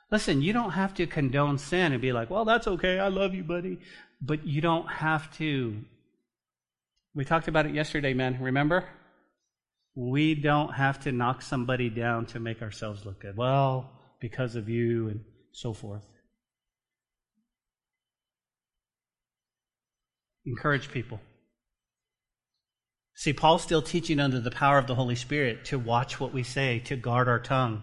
[0.09, 3.33] Listen, you don't have to condone sin and be like, well, that's okay, I love
[3.33, 3.79] you, buddy.
[4.21, 5.77] But you don't have to.
[7.13, 8.85] We talked about it yesterday, man, remember?
[9.99, 13.35] We don't have to knock somebody down to make ourselves look good.
[13.35, 13.89] Well,
[14.21, 15.21] because of you, and
[15.51, 16.05] so forth.
[20.45, 21.19] Encourage people.
[23.15, 26.43] See, Paul's still teaching under the power of the Holy Spirit to watch what we
[26.43, 27.81] say, to guard our tongue.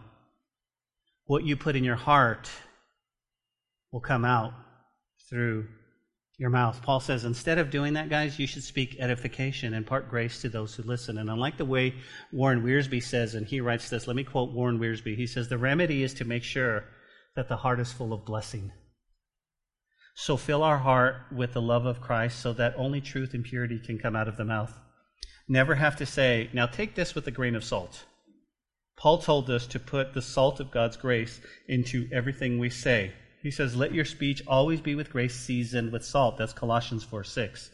[1.25, 2.49] What you put in your heart
[3.91, 4.53] will come out
[5.29, 5.67] through
[6.37, 6.83] your mouth.
[6.83, 10.49] Paul says, instead of doing that, guys, you should speak edification and impart grace to
[10.49, 11.19] those who listen.
[11.19, 11.95] And unlike the way
[12.33, 15.17] Warren Wiersbe says, and he writes this, let me quote Warren Wiersbe.
[15.17, 16.85] He says, The remedy is to make sure
[17.37, 18.73] that the heart is full of blessing.
[20.17, 23.81] So fill our heart with the love of Christ so that only truth and purity
[23.85, 24.77] can come out of the mouth.
[25.49, 28.05] Never have to say, now take this with a grain of salt.
[28.97, 33.13] Paul told us to put the salt of God's grace into everything we say.
[33.45, 36.39] He says, Let your speech always be with grace seasoned with salt.
[36.39, 37.71] That's Colossians 4 6.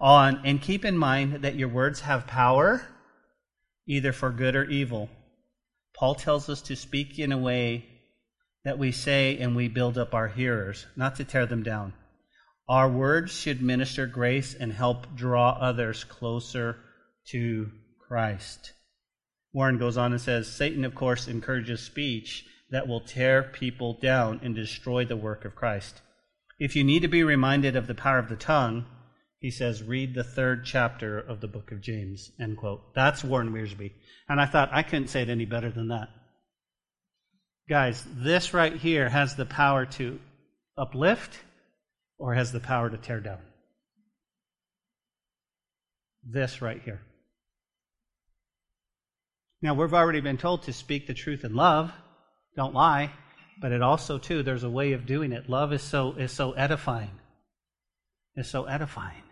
[0.00, 2.84] On, and keep in mind that your words have power,
[3.86, 5.08] either for good or evil.
[5.96, 7.86] Paul tells us to speak in a way
[8.64, 11.92] that we say and we build up our hearers, not to tear them down.
[12.68, 16.80] Our words should minister grace and help draw others closer
[17.28, 18.72] to Christ.
[19.52, 24.40] Warren goes on and says Satan, of course, encourages speech that will tear people down
[24.42, 26.00] and destroy the work of Christ.
[26.58, 28.86] If you need to be reminded of the power of the tongue,
[29.38, 32.94] he says, read the third chapter of the book of James, end quote.
[32.94, 33.92] That's Warren Wiersbe.
[34.28, 36.08] And I thought I couldn't say it any better than that.
[37.68, 40.18] Guys, this right here has the power to
[40.78, 41.38] uplift
[42.18, 43.40] or has the power to tear down.
[46.26, 47.02] This right here.
[49.60, 51.92] Now, we've already been told to speak the truth in love,
[52.56, 53.12] don't lie,
[53.60, 55.48] but it also, too, there's a way of doing it.
[55.48, 57.10] Love is so, is so edifying.
[58.36, 59.22] Is so edifying.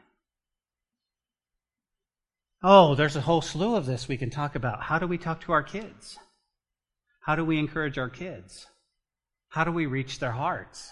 [2.62, 4.82] Oh, there's a whole slew of this we can talk about.
[4.82, 6.16] How do we talk to our kids?
[7.20, 8.66] How do we encourage our kids?
[9.48, 10.90] How do we reach their hearts?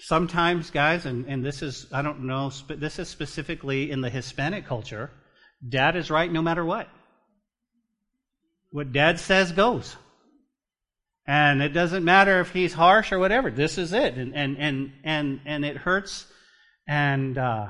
[0.00, 4.66] Sometimes, guys, and, and this is, I don't know, this is specifically in the Hispanic
[4.66, 5.10] culture,
[5.66, 6.88] dad is right no matter what.
[8.70, 9.96] What dad says goes.
[11.26, 13.50] And it doesn't matter if he's harsh or whatever.
[13.50, 14.14] This is it.
[14.14, 16.26] And, and, and, and, and it hurts.
[16.88, 17.68] And uh,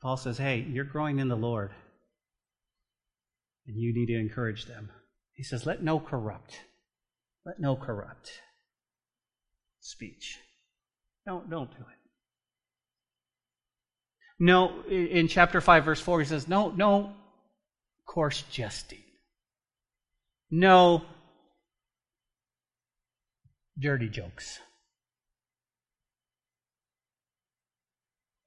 [0.00, 1.72] Paul says, hey, you're growing in the Lord
[3.66, 4.90] and you need to encourage them.
[5.32, 6.58] He says, Let no corrupt,
[7.44, 8.30] let no corrupt
[9.80, 10.38] speech.
[11.26, 11.98] Don't, don't do it.
[14.38, 17.14] No, in chapter 5, verse 4, he says, No, no
[18.14, 19.02] coarse jesting.
[20.48, 21.02] No
[23.76, 24.60] dirty jokes.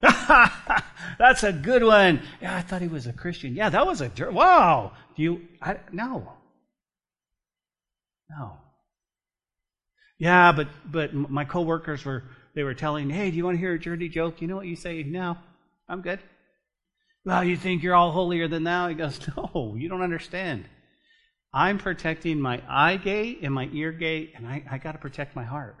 [0.00, 2.22] That's a good one.
[2.40, 3.54] Yeah, I thought he was a Christian.
[3.54, 4.92] Yeah, that was a wow.
[5.16, 5.42] Do you?
[5.60, 6.32] I, no.
[8.30, 8.52] No.
[10.18, 13.74] Yeah, but but my coworkers were they were telling, hey, do you want to hear
[13.74, 14.40] a dirty joke?
[14.40, 15.02] You know what you say?
[15.02, 15.36] No,
[15.90, 16.20] I'm good.
[17.28, 18.88] Well, you think you're all holier than thou?
[18.88, 20.64] He goes, no, you don't understand.
[21.52, 25.36] I'm protecting my eye gate and my ear gate, and I, I got to protect
[25.36, 25.76] my heart.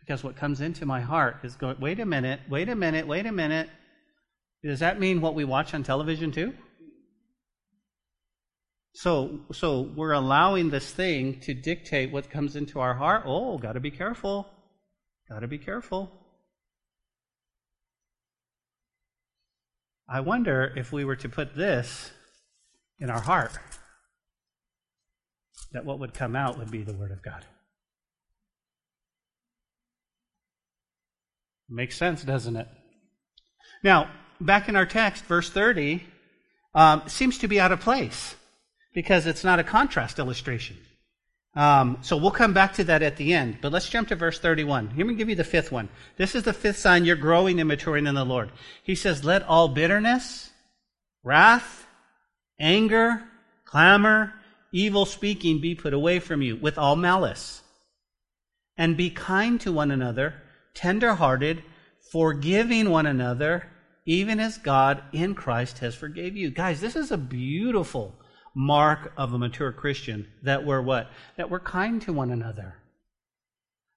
[0.00, 3.26] Because what comes into my heart is going, wait a minute, wait a minute, wait
[3.26, 3.70] a minute.
[4.64, 6.52] Does that mean what we watch on television too?
[8.94, 13.22] So, so we're allowing this thing to dictate what comes into our heart.
[13.26, 14.48] Oh, got to be careful.
[15.28, 16.10] Got to be careful.
[20.08, 22.10] I wonder if we were to put this
[22.98, 23.52] in our heart,
[25.72, 27.44] that what would come out would be the Word of God.
[31.68, 32.68] Makes sense, doesn't it?
[33.84, 36.02] Now, back in our text, verse 30
[36.74, 38.34] um, seems to be out of place
[38.94, 40.78] because it's not a contrast illustration.
[41.54, 43.58] Um, so we'll come back to that at the end.
[43.60, 44.90] But let's jump to verse 31.
[44.90, 45.88] Here me give you the fifth one.
[46.16, 48.52] This is the fifth sign you're growing and maturing in the Lord.
[48.82, 50.50] He says, Let all bitterness,
[51.24, 51.86] wrath,
[52.60, 53.24] anger,
[53.64, 54.34] clamor,
[54.72, 57.62] evil speaking be put away from you with all malice.
[58.76, 60.34] And be kind to one another
[60.74, 61.64] tender hearted,
[62.12, 63.66] forgiving one another,
[64.06, 66.50] even as God in Christ has forgave you.
[66.50, 68.14] Guys, this is a beautiful
[68.54, 71.10] mark of a mature Christian that we're what?
[71.36, 72.76] That we're kind to one another.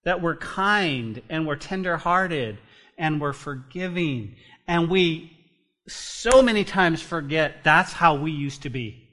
[0.03, 2.57] That we're kind and we're tenderhearted
[2.97, 4.35] and we're forgiving.
[4.67, 5.37] And we
[5.87, 9.07] so many times forget that's how we used to be.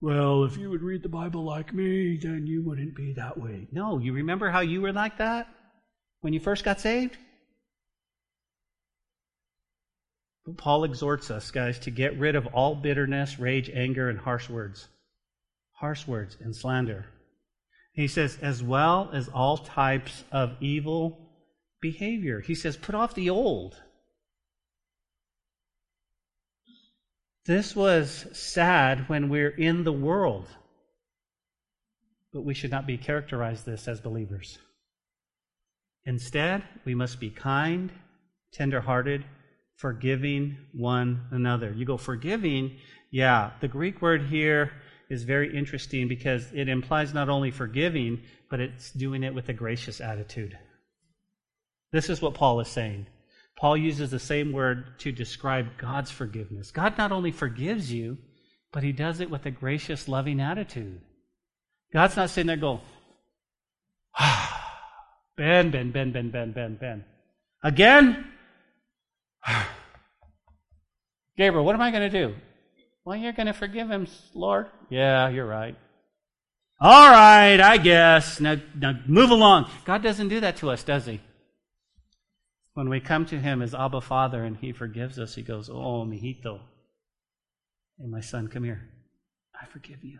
[0.00, 3.68] Well, if you would read the Bible like me, then you wouldn't be that way.
[3.70, 5.46] No, you remember how you were like that
[6.22, 7.16] when you first got saved?
[10.31, 14.48] But Paul exhorts us, guys, to get rid of all bitterness, rage, anger, and harsh
[14.48, 14.88] words.
[15.72, 17.06] Harsh words and slander.
[17.92, 21.30] He says, as well as all types of evil
[21.80, 22.40] behavior.
[22.40, 23.76] He says, put off the old
[27.44, 30.46] This was sad when we're in the world,
[32.32, 34.58] but we should not be characterized this as believers.
[36.04, 37.90] Instead, we must be kind,
[38.52, 39.24] tenderhearted,
[39.82, 41.72] forgiving one another.
[41.72, 42.76] You go, forgiving?
[43.10, 44.70] Yeah, the Greek word here
[45.10, 49.52] is very interesting because it implies not only forgiving, but it's doing it with a
[49.52, 50.56] gracious attitude.
[51.90, 53.06] This is what Paul is saying.
[53.56, 56.70] Paul uses the same word to describe God's forgiveness.
[56.70, 58.18] God not only forgives you,
[58.72, 61.00] but he does it with a gracious, loving attitude.
[61.92, 62.80] God's not sitting there going,
[64.18, 64.78] ah,
[65.36, 67.04] Ben, Ben, Ben, Ben, Ben, Ben, Ben.
[67.64, 68.32] Again?
[71.36, 72.34] Gabriel, what am I going to do?
[73.04, 74.66] Well, you're going to forgive him, Lord.
[74.88, 75.76] Yeah, you're right.
[76.80, 78.40] All right, I guess.
[78.40, 79.70] Now, now move along.
[79.84, 81.20] God doesn't do that to us, does he?
[82.74, 86.04] When we come to him as Abba Father and he forgives us, he goes, Oh,
[86.04, 86.60] mijito.
[87.98, 88.88] Hey, my son, come here.
[89.60, 90.18] I forgive you.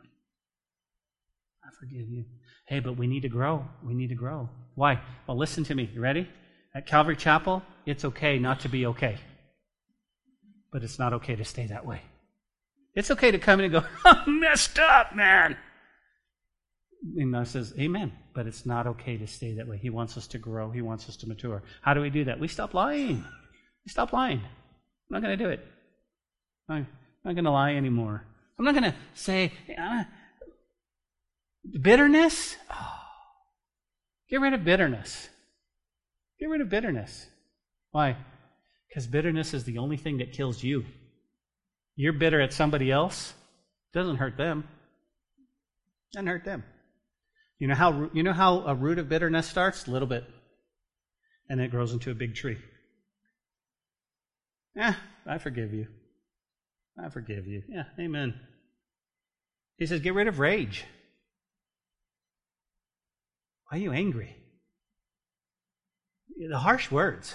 [1.64, 2.24] I forgive you.
[2.66, 3.64] Hey, but we need to grow.
[3.84, 4.48] We need to grow.
[4.74, 5.00] Why?
[5.26, 5.90] Well, listen to me.
[5.92, 6.28] You ready?
[6.74, 9.18] At Calvary Chapel, it's okay not to be okay.
[10.72, 12.00] But it's not okay to stay that way.
[12.94, 15.56] It's okay to come in and go, I'm messed up, man.
[17.16, 18.12] And God says, Amen.
[18.34, 19.76] But it's not okay to stay that way.
[19.76, 20.70] He wants us to grow.
[20.70, 21.62] He wants us to mature.
[21.82, 22.40] How do we do that?
[22.40, 23.24] We stop lying.
[23.84, 24.38] We stop lying.
[24.38, 25.66] I'm not going to do it.
[26.68, 26.86] I'm
[27.24, 28.24] not going to lie anymore.
[28.58, 30.06] I'm not going to say, ah,
[31.80, 32.56] bitterness.
[32.70, 32.98] Oh.
[34.30, 35.28] Get rid of bitterness.
[36.42, 37.28] Get rid of bitterness.
[37.92, 38.16] Why?
[38.88, 40.84] Because bitterness is the only thing that kills you.
[41.94, 43.32] You're bitter at somebody else,
[43.94, 44.66] doesn't hurt them.
[46.12, 46.64] Doesn't hurt them.
[47.60, 49.86] You know how you know how a root of bitterness starts?
[49.86, 50.24] A little bit.
[51.48, 52.58] And it grows into a big tree.
[54.74, 55.86] Yeah, I forgive you.
[57.00, 57.62] I forgive you.
[57.68, 58.34] Yeah, amen.
[59.76, 60.86] He says, get rid of rage.
[63.68, 64.41] Why are you angry?
[66.48, 67.34] The harsh words.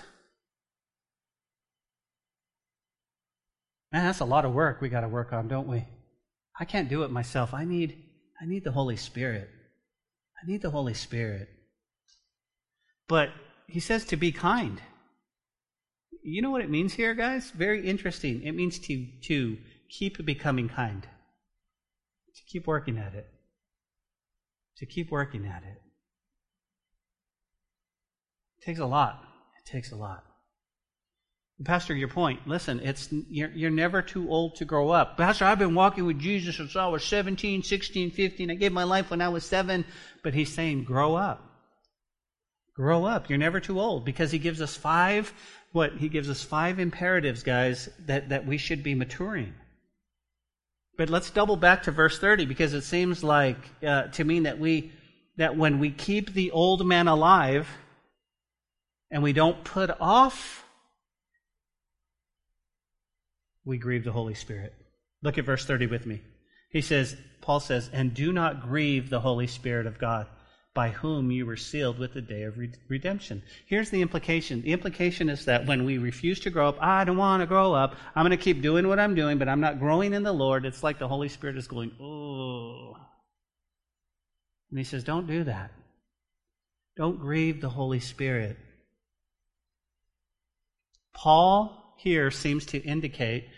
[3.92, 5.86] Man, that's a lot of work we got to work on, don't we?
[6.60, 7.54] I can't do it myself.
[7.54, 8.04] I need
[8.42, 9.50] I need the Holy Spirit.
[10.42, 11.50] I need the Holy Spirit.
[13.08, 13.30] But
[13.68, 14.82] he says to be kind.
[16.24, 17.52] You know what it means here, guys?
[17.52, 18.44] Very interesting.
[18.44, 19.58] It means to to
[19.90, 21.04] keep becoming kind.
[21.04, 23.28] To keep working at it.
[24.78, 25.82] To keep working at it.
[28.68, 29.24] Takes a lot.
[29.58, 30.26] It takes a lot.
[31.64, 32.46] Pastor, your point.
[32.46, 35.16] Listen, it's you're, you're never too old to grow up.
[35.16, 38.52] Pastor, I've been walking with Jesus since I was 17, 16, 15.
[38.52, 39.86] I gave my life when I was seven.
[40.22, 41.50] But he's saying, grow up.
[42.76, 43.30] Grow up.
[43.30, 45.32] You're never too old because he gives us five,
[45.72, 45.94] what?
[45.94, 49.54] He gives us five imperatives, guys, that, that we should be maturing.
[50.98, 54.60] But let's double back to verse 30 because it seems like uh, to mean that
[54.60, 54.92] we,
[55.38, 57.70] that when we keep the old man alive
[59.12, 60.66] and we don't put off
[63.68, 64.74] we grieve the Holy Spirit.
[65.22, 66.22] Look at verse 30 with me.
[66.72, 70.28] He says, Paul says, and do not grieve the Holy Spirit of God,
[70.74, 73.44] by whom you were sealed with the day of redemption.
[73.66, 74.62] Here's the implication.
[74.62, 77.74] The implication is that when we refuse to grow up, I don't want to grow
[77.74, 77.96] up.
[78.16, 80.66] I'm going to keep doing what I'm doing, but I'm not growing in the Lord.
[80.66, 82.96] It's like the Holy Spirit is going, oh.
[84.70, 85.72] And he says, don't do that.
[86.96, 88.58] Don't grieve the Holy Spirit.
[91.18, 93.50] Paul here seems to indicate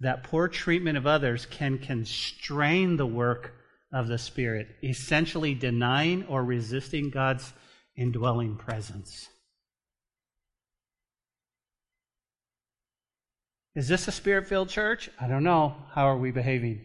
[0.00, 3.54] that poor treatment of others can constrain the work
[3.92, 7.52] of the Spirit, essentially denying or resisting God's
[7.96, 9.28] indwelling presence.
[13.74, 15.10] Is this a spirit filled church?
[15.20, 15.76] I don't know.
[15.94, 16.80] How are we behaving?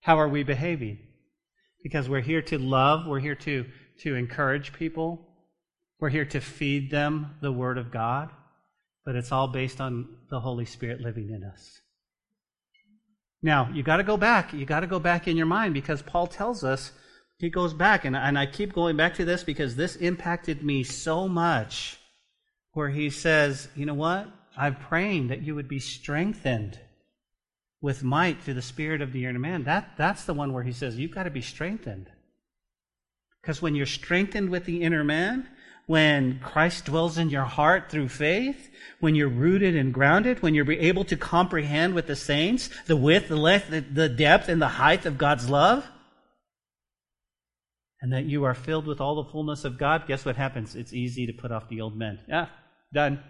[0.00, 0.98] How are we behaving?
[1.82, 3.66] Because we're here to love, we're here to,
[4.00, 5.26] to encourage people,
[6.00, 8.30] we're here to feed them the Word of God
[9.08, 11.80] but it's all based on the Holy Spirit living in us.
[13.40, 14.52] Now, you got to go back.
[14.52, 16.92] You got to go back in your mind because Paul tells us,
[17.38, 20.84] he goes back, and, and I keep going back to this because this impacted me
[20.84, 21.98] so much,
[22.72, 24.28] where he says, You know what?
[24.54, 26.78] I'm praying that you would be strengthened
[27.80, 29.64] with might through the Spirit of the inner man.
[29.64, 32.10] That, that's the one where he says, You've got to be strengthened.
[33.40, 35.48] Because when you're strengthened with the inner man,
[35.88, 38.68] when Christ dwells in your heart through faith,
[39.00, 43.28] when you're rooted and grounded, when you're able to comprehend with the saints the width,
[43.28, 45.86] the length, the depth, and the height of God's love,
[48.02, 50.76] and that you are filled with all the fullness of God, guess what happens?
[50.76, 52.18] It's easy to put off the old men.
[52.28, 52.48] Yeah,
[52.92, 53.22] done.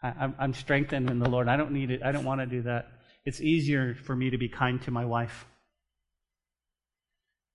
[0.00, 1.48] I, am strengthened in the Lord.
[1.48, 2.02] I don't need it.
[2.04, 2.86] I don't want to do that.
[3.24, 5.44] It's easier for me to be kind to my wife.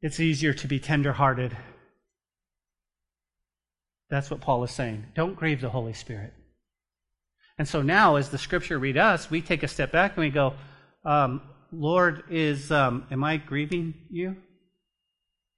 [0.02, 1.56] It's easier to be tenderhearted
[4.10, 5.06] that's what Paul is saying.
[5.16, 6.34] Don't grieve the Holy Spirit.
[7.58, 10.30] And so now, as the scripture read us, we take a step back and we
[10.30, 10.54] go,
[11.06, 11.42] um,
[11.72, 14.36] Lord, is um, am I grieving you?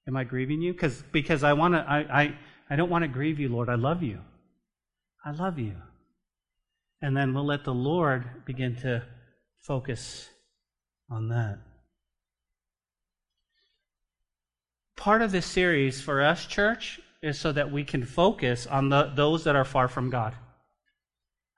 [0.08, 0.74] Am I grieving you?
[0.74, 1.80] Because because I want to.
[1.80, 2.38] I, I
[2.70, 3.70] I don't want to grieve you, Lord.
[3.70, 4.20] I love you.
[5.24, 5.76] I love you.
[7.02, 9.04] And then we'll let the Lord begin to
[9.62, 10.30] focus
[11.10, 11.60] on that.
[14.96, 19.12] Part of this series for us, church, is so that we can focus on the,
[19.16, 20.36] those that are far from God.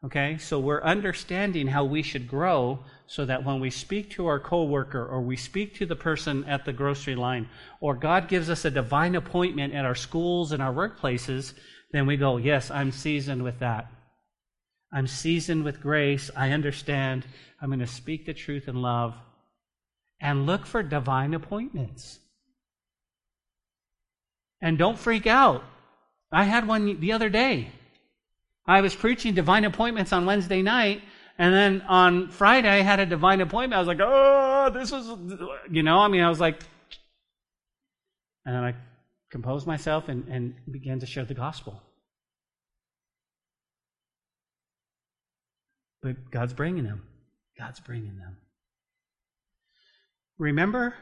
[0.03, 0.37] Okay?
[0.37, 5.05] So we're understanding how we should grow so that when we speak to our coworker
[5.05, 7.47] or we speak to the person at the grocery line
[7.79, 11.53] or God gives us a divine appointment at our schools and our workplaces,
[11.91, 13.87] then we go, "Yes, I'm seasoned with that.
[14.91, 16.29] I'm seasoned with grace.
[16.35, 17.25] I understand.
[17.61, 19.15] I'm going to speak the truth in love
[20.19, 22.19] and look for divine appointments."
[24.63, 25.61] And don't freak out.
[26.31, 27.69] I had one the other day.
[28.65, 31.01] I was preaching divine appointments on Wednesday night,
[31.37, 33.73] and then on Friday I had a divine appointment.
[33.75, 35.05] I was like, oh, this is,
[35.69, 36.63] you know, I mean, I was like,
[38.45, 38.73] and then I
[39.31, 41.81] composed myself and, and began to share the gospel.
[46.01, 47.03] But God's bringing them.
[47.59, 48.37] God's bringing them.
[50.37, 50.93] Remember,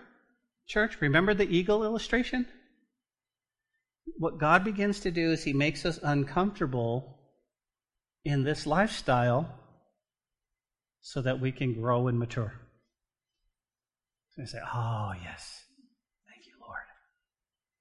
[0.67, 2.47] church, remember the eagle illustration?
[4.17, 7.17] What God begins to do is He makes us uncomfortable
[8.23, 9.59] in this lifestyle
[11.01, 12.53] so that we can grow and mature.
[14.37, 15.63] And say, Oh, yes.
[16.27, 16.79] Thank you, Lord.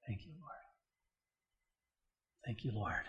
[0.07, 0.59] Thank you, Lord.
[2.45, 3.05] Thank you, Lord.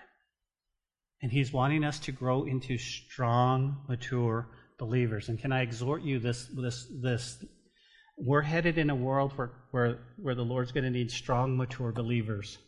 [1.22, 4.48] And He's wanting us to grow into strong, mature
[4.78, 5.28] believers.
[5.28, 7.44] And can I exhort you this this this
[8.16, 11.92] we're headed in a world where, where, where the Lord's going to need strong, mature
[11.92, 12.58] believers.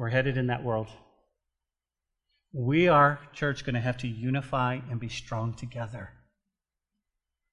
[0.00, 0.86] We're headed in that world.
[2.54, 6.08] We are, church, going to have to unify and be strong together.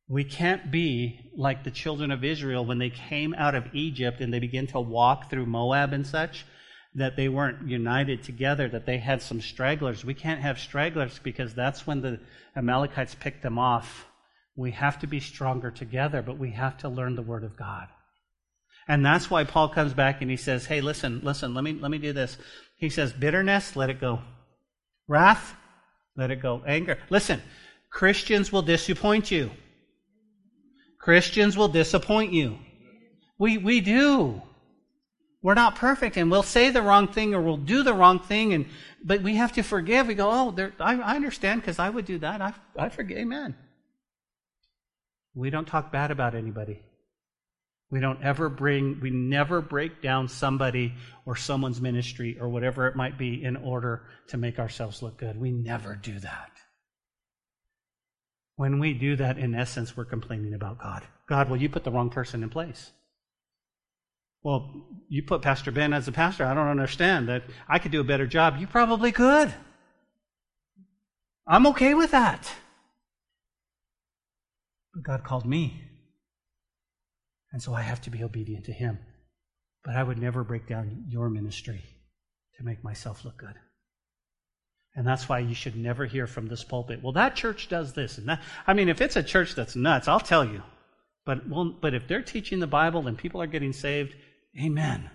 [0.07, 4.33] We can't be like the children of Israel when they came out of Egypt and
[4.33, 6.45] they began to walk through Moab and such,
[6.95, 10.05] that they weren't united together, that they had some stragglers.
[10.05, 12.17] We can't have stragglers because that's when the
[12.55, 14.05] Amalekites picked them off.
[14.55, 17.89] We have to be stronger together, but we have to learn the Word of God.
[18.87, 21.91] And that's why Paul comes back and he says, Hey, listen, listen, let me, let
[21.91, 22.37] me do this.
[22.77, 24.19] He says, Bitterness, let it go.
[25.07, 25.55] Wrath,
[26.15, 26.63] let it go.
[26.65, 26.97] Anger.
[27.09, 27.41] Listen,
[27.89, 29.51] Christians will disappoint you.
[30.99, 32.57] Christians will disappoint you.
[33.37, 34.41] We, we do.
[35.41, 38.53] We're not perfect and we'll say the wrong thing or we'll do the wrong thing
[38.53, 38.65] and
[39.03, 40.07] but we have to forgive.
[40.07, 42.41] We go, oh, I, I understand because I would do that.
[42.41, 43.19] I, I forgive.
[43.19, 43.55] Amen.
[45.33, 46.81] We don't talk bad about anybody.
[47.89, 50.93] We don't ever bring, we never break down somebody
[51.25, 55.39] or someone's ministry or whatever it might be in order to make ourselves look good.
[55.39, 56.51] We never do that.
[58.57, 61.03] When we do that, in essence, we're complaining about God.
[61.29, 62.91] God, well, you put the wrong person in place.
[64.43, 66.45] Well, you put Pastor Ben as a pastor.
[66.45, 68.57] I don't understand that I could do a better job.
[68.59, 69.53] You probably could.
[71.45, 72.51] I'm okay with that.
[74.93, 75.86] But God called me.
[77.51, 78.99] And so I have to be obedient to Him.
[79.83, 81.81] But I would never break down your ministry
[82.57, 83.55] to make myself look good.
[84.95, 88.17] And that's why you should never hear from this pulpit, well, that church does this
[88.17, 88.41] and that.
[88.65, 90.63] I mean, if it's a church that's nuts, I'll tell you.
[91.23, 94.15] But, well, but if they're teaching the Bible and people are getting saved,
[94.59, 95.09] amen.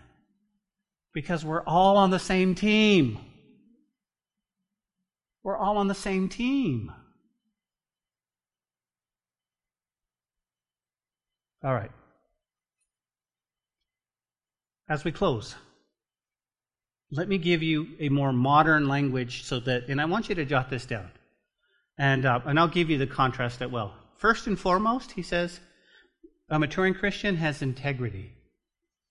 [1.13, 3.19] Because we're all on the same team.
[5.43, 6.93] We're all on the same team.
[11.65, 11.91] All right.
[14.93, 15.55] As we close,
[17.11, 20.45] let me give you a more modern language so that, and I want you to
[20.45, 21.11] jot this down.
[21.97, 23.95] And, uh, and I'll give you the contrast that well.
[24.19, 25.61] First and foremost, he says,
[26.51, 28.35] a maturing Christian has integrity.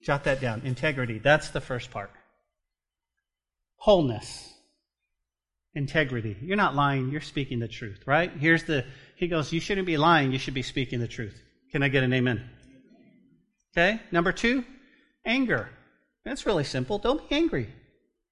[0.03, 0.61] Jot that down.
[0.65, 1.17] Integrity.
[1.17, 2.11] That's the first part.
[3.77, 4.53] Wholeness.
[5.73, 6.37] Integrity.
[6.43, 8.31] You're not lying, you're speaking the truth, right?
[8.31, 11.41] Here's the, he goes, you shouldn't be lying, you should be speaking the truth.
[11.71, 12.47] Can I get an amen?
[13.73, 13.99] Okay.
[14.11, 14.63] Number two,
[15.25, 15.69] anger.
[16.23, 16.97] That's really simple.
[16.97, 17.67] Don't be angry.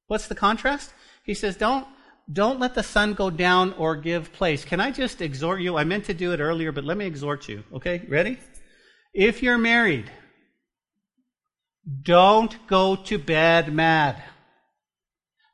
[0.08, 0.92] What's the contrast?
[1.24, 1.88] He says, don't,
[2.32, 4.66] don't let the sun go down or give place.
[4.66, 5.78] Can I just exhort you?
[5.78, 7.64] I meant to do it earlier, but let me exhort you.
[7.74, 8.38] Okay, ready?
[9.14, 10.10] If you're married,
[12.04, 14.22] don't go to bed mad.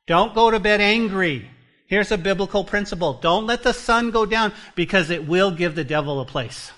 [0.08, 1.50] Don't go to bed angry.
[1.88, 3.14] Here's a biblical principle.
[3.14, 6.72] Don't let the sun go down because it will give the devil a place.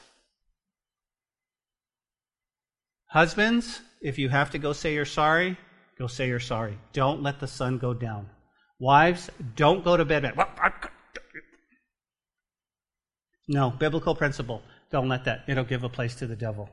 [3.08, 5.58] Husbands, if you have to go say you're sorry,
[5.98, 6.78] go say you're sorry.
[6.94, 8.30] Don't let the sun go down.
[8.80, 10.34] Wives, don't go to bed.
[13.48, 14.62] No, biblical principle.
[14.92, 16.70] Don't let that, it'll give a place to the devil.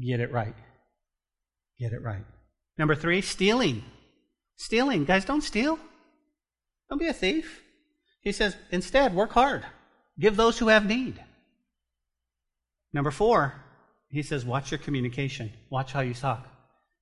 [0.00, 0.54] Get it right.
[1.78, 2.24] Get it right.
[2.78, 3.84] Number three, stealing.
[4.56, 5.04] Stealing.
[5.04, 5.78] Guys, don't steal.
[6.88, 7.62] Don't be a thief.
[8.22, 9.64] He says, instead, work hard.
[10.18, 11.22] Give those who have need.
[12.92, 13.54] Number four,
[14.12, 15.50] he says, watch your communication.
[15.70, 16.46] Watch how you talk.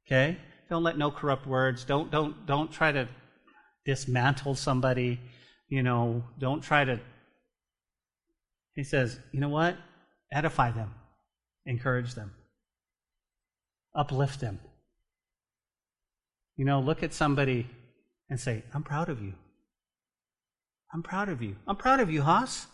[0.07, 0.39] Okay?
[0.69, 1.85] Don't let no corrupt words.
[1.85, 3.09] Don't don't don't try to
[3.85, 5.21] dismantle somebody.
[5.69, 7.01] You know, don't try to
[8.75, 9.77] He says, you know what?
[10.33, 10.95] Edify them.
[11.67, 12.33] Encourage them.
[13.95, 14.61] Uplift them.
[16.57, 17.67] You know, look at somebody
[18.29, 19.35] and say, I'm proud of you.
[20.95, 21.57] I'm proud of you.
[21.67, 22.67] I'm proud of you, Haas.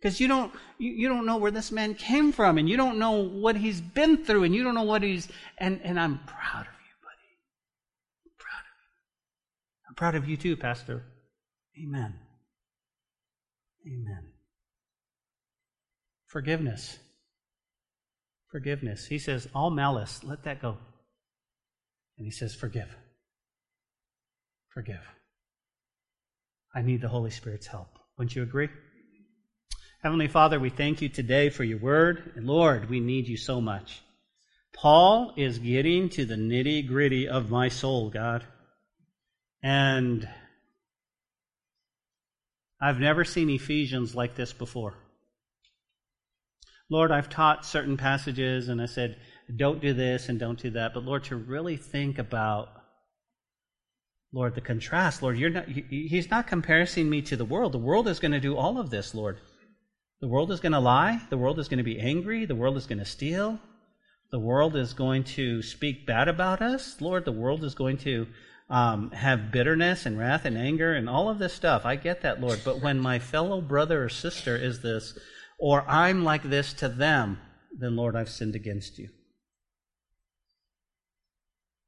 [0.00, 2.98] Because you don't you, you don't know where this man came from and you don't
[2.98, 5.28] know what he's been through and you don't know what he's
[5.58, 7.28] and, and I'm proud of you, buddy.
[8.26, 9.88] I'm proud of you.
[9.88, 11.04] I'm proud of you too, Pastor.
[11.82, 12.14] Amen.
[13.86, 14.32] Amen.
[16.26, 16.98] Forgiveness.
[18.50, 19.06] Forgiveness.
[19.06, 20.76] He says, all malice, let that go.
[22.18, 22.94] And he says, forgive.
[24.72, 25.00] Forgive.
[26.74, 27.88] I need the Holy Spirit's help.
[28.18, 28.68] Wouldn't you agree?
[30.06, 32.34] Heavenly Father, we thank you today for your word.
[32.36, 34.00] Lord, we need you so much.
[34.72, 38.44] Paul is getting to the nitty gritty of my soul, God.
[39.64, 40.28] And
[42.80, 44.94] I've never seen Ephesians like this before.
[46.88, 49.16] Lord, I've taught certain passages and I said,
[49.56, 50.94] don't do this and don't do that.
[50.94, 52.68] But Lord, to really think about,
[54.32, 57.72] Lord, the contrast, Lord, you're not, He's not comparing me to the world.
[57.72, 59.40] The world is going to do all of this, Lord.
[60.20, 61.20] The world is going to lie.
[61.28, 62.46] The world is going to be angry.
[62.46, 63.60] The world is going to steal.
[64.30, 67.00] The world is going to speak bad about us.
[67.00, 68.26] Lord, the world is going to
[68.68, 71.84] um, have bitterness and wrath and anger and all of this stuff.
[71.84, 72.62] I get that, Lord.
[72.64, 75.18] But when my fellow brother or sister is this,
[75.58, 77.38] or I'm like this to them,
[77.78, 79.10] then, Lord, I've sinned against you.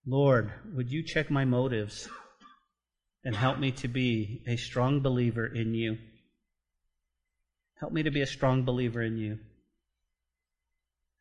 [0.07, 2.09] Lord, would you check my motives
[3.25, 5.99] and help me to be a strong believer in you?
[7.81, 9.39] Help me to be a strong believer in you.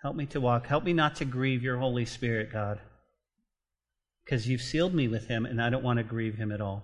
[0.02, 0.68] Help me to walk.
[0.68, 2.80] Help me not to grieve your Holy Spirit, God.
[4.24, 6.84] Because you've sealed me with him, and I don't want to grieve him at all.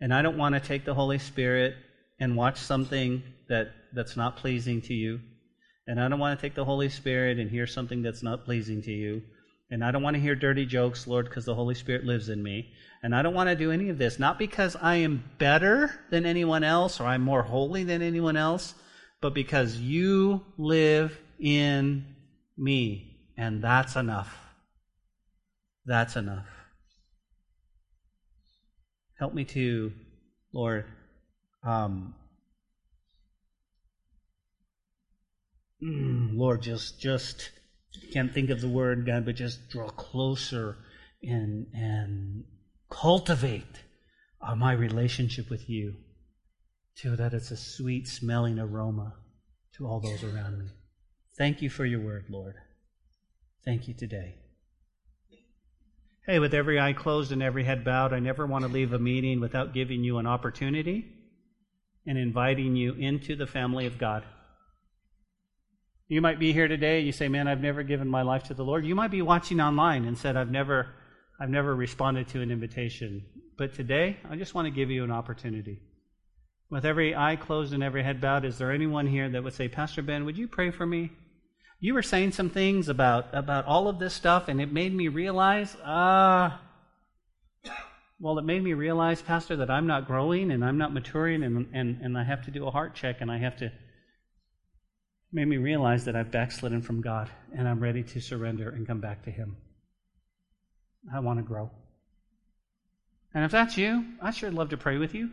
[0.00, 1.74] And I don't want to take the Holy Spirit
[2.18, 5.20] and watch something that, that's not pleasing to you.
[5.86, 8.82] And I don't want to take the Holy Spirit and hear something that's not pleasing
[8.82, 9.22] to you.
[9.72, 12.42] And I don't want to hear dirty jokes, Lord, because the Holy Spirit lives in
[12.42, 12.74] me.
[13.02, 16.26] And I don't want to do any of this, not because I am better than
[16.26, 18.74] anyone else or I'm more holy than anyone else,
[19.22, 22.04] but because you live in
[22.54, 23.16] me.
[23.38, 24.36] And that's enough.
[25.86, 26.46] That's enough.
[29.18, 29.90] Help me to,
[30.52, 30.84] Lord,
[31.66, 32.14] um,
[35.82, 37.48] mm, Lord, just, just,
[38.12, 40.76] can't think of the word, God, but just draw closer
[41.22, 42.44] and, and
[42.90, 43.82] cultivate
[44.40, 45.94] uh, my relationship with you
[46.94, 49.14] so that it's a sweet smelling aroma
[49.76, 50.66] to all those around me.
[51.36, 52.54] Thank you for your word, Lord.
[53.64, 54.34] Thank you today.
[56.26, 58.98] Hey, with every eye closed and every head bowed, I never want to leave a
[58.98, 61.06] meeting without giving you an opportunity
[62.06, 64.24] and inviting you into the family of God.
[66.08, 68.64] You might be here today, you say, Man, I've never given my life to the
[68.64, 68.84] Lord.
[68.84, 70.94] You might be watching online and said, I've never
[71.40, 73.24] I've never responded to an invitation.
[73.58, 75.80] But today, I just want to give you an opportunity.
[76.70, 79.66] With every eye closed and every head bowed, is there anyone here that would say,
[79.66, 81.10] Pastor Ben, would you pray for me?
[81.80, 85.08] You were saying some things about, about all of this stuff, and it made me
[85.08, 86.62] realize, ah,
[87.66, 87.70] uh,
[88.20, 91.66] well, it made me realize, Pastor, that I'm not growing and I'm not maturing, and,
[91.74, 93.72] and, and I have to do a heart check, and I have to.
[95.32, 99.00] Made me realize that I've backslidden from God, and I'm ready to surrender and come
[99.00, 99.56] back to Him.
[101.12, 101.70] I want to grow.
[103.34, 105.30] And if that's you, I sure love to pray with you.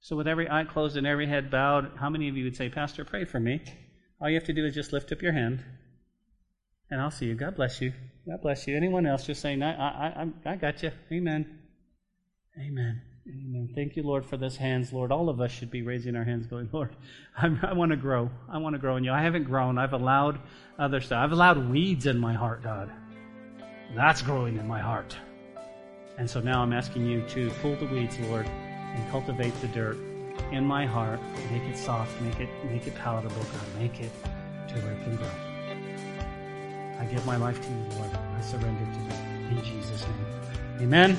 [0.00, 2.68] So, with every eye closed and every head bowed, how many of you would say,
[2.68, 3.60] Pastor, pray for me?
[4.20, 5.64] All you have to do is just lift up your hand,
[6.90, 7.34] and I'll see you.
[7.34, 7.92] God bless you.
[8.26, 8.76] God bless you.
[8.76, 10.92] Anyone else just saying, I, I, I, I got you.
[11.10, 11.58] Amen.
[12.60, 13.02] Amen.
[13.28, 13.68] Amen.
[13.74, 15.12] Thank you, Lord, for this hands, Lord.
[15.12, 16.96] All of us should be raising our hands, going, Lord,
[17.36, 18.30] I'm, i want to grow.
[18.48, 19.12] I want to grow in you.
[19.12, 19.76] I haven't grown.
[19.76, 20.38] I've allowed
[20.78, 21.18] other stuff.
[21.22, 22.90] I've allowed weeds in my heart, God.
[23.94, 25.16] That's growing in my heart.
[26.16, 29.96] And so now I'm asking you to pull the weeds, Lord, and cultivate the dirt
[30.50, 31.20] in my heart.
[31.50, 33.80] Make it soft, make it make it palatable, God.
[33.80, 34.10] Make it
[34.68, 35.30] to where it can grow.
[36.98, 38.10] I give my life to you, Lord.
[38.14, 39.58] I surrender to you.
[39.58, 40.82] In Jesus' name.
[40.82, 41.18] Amen.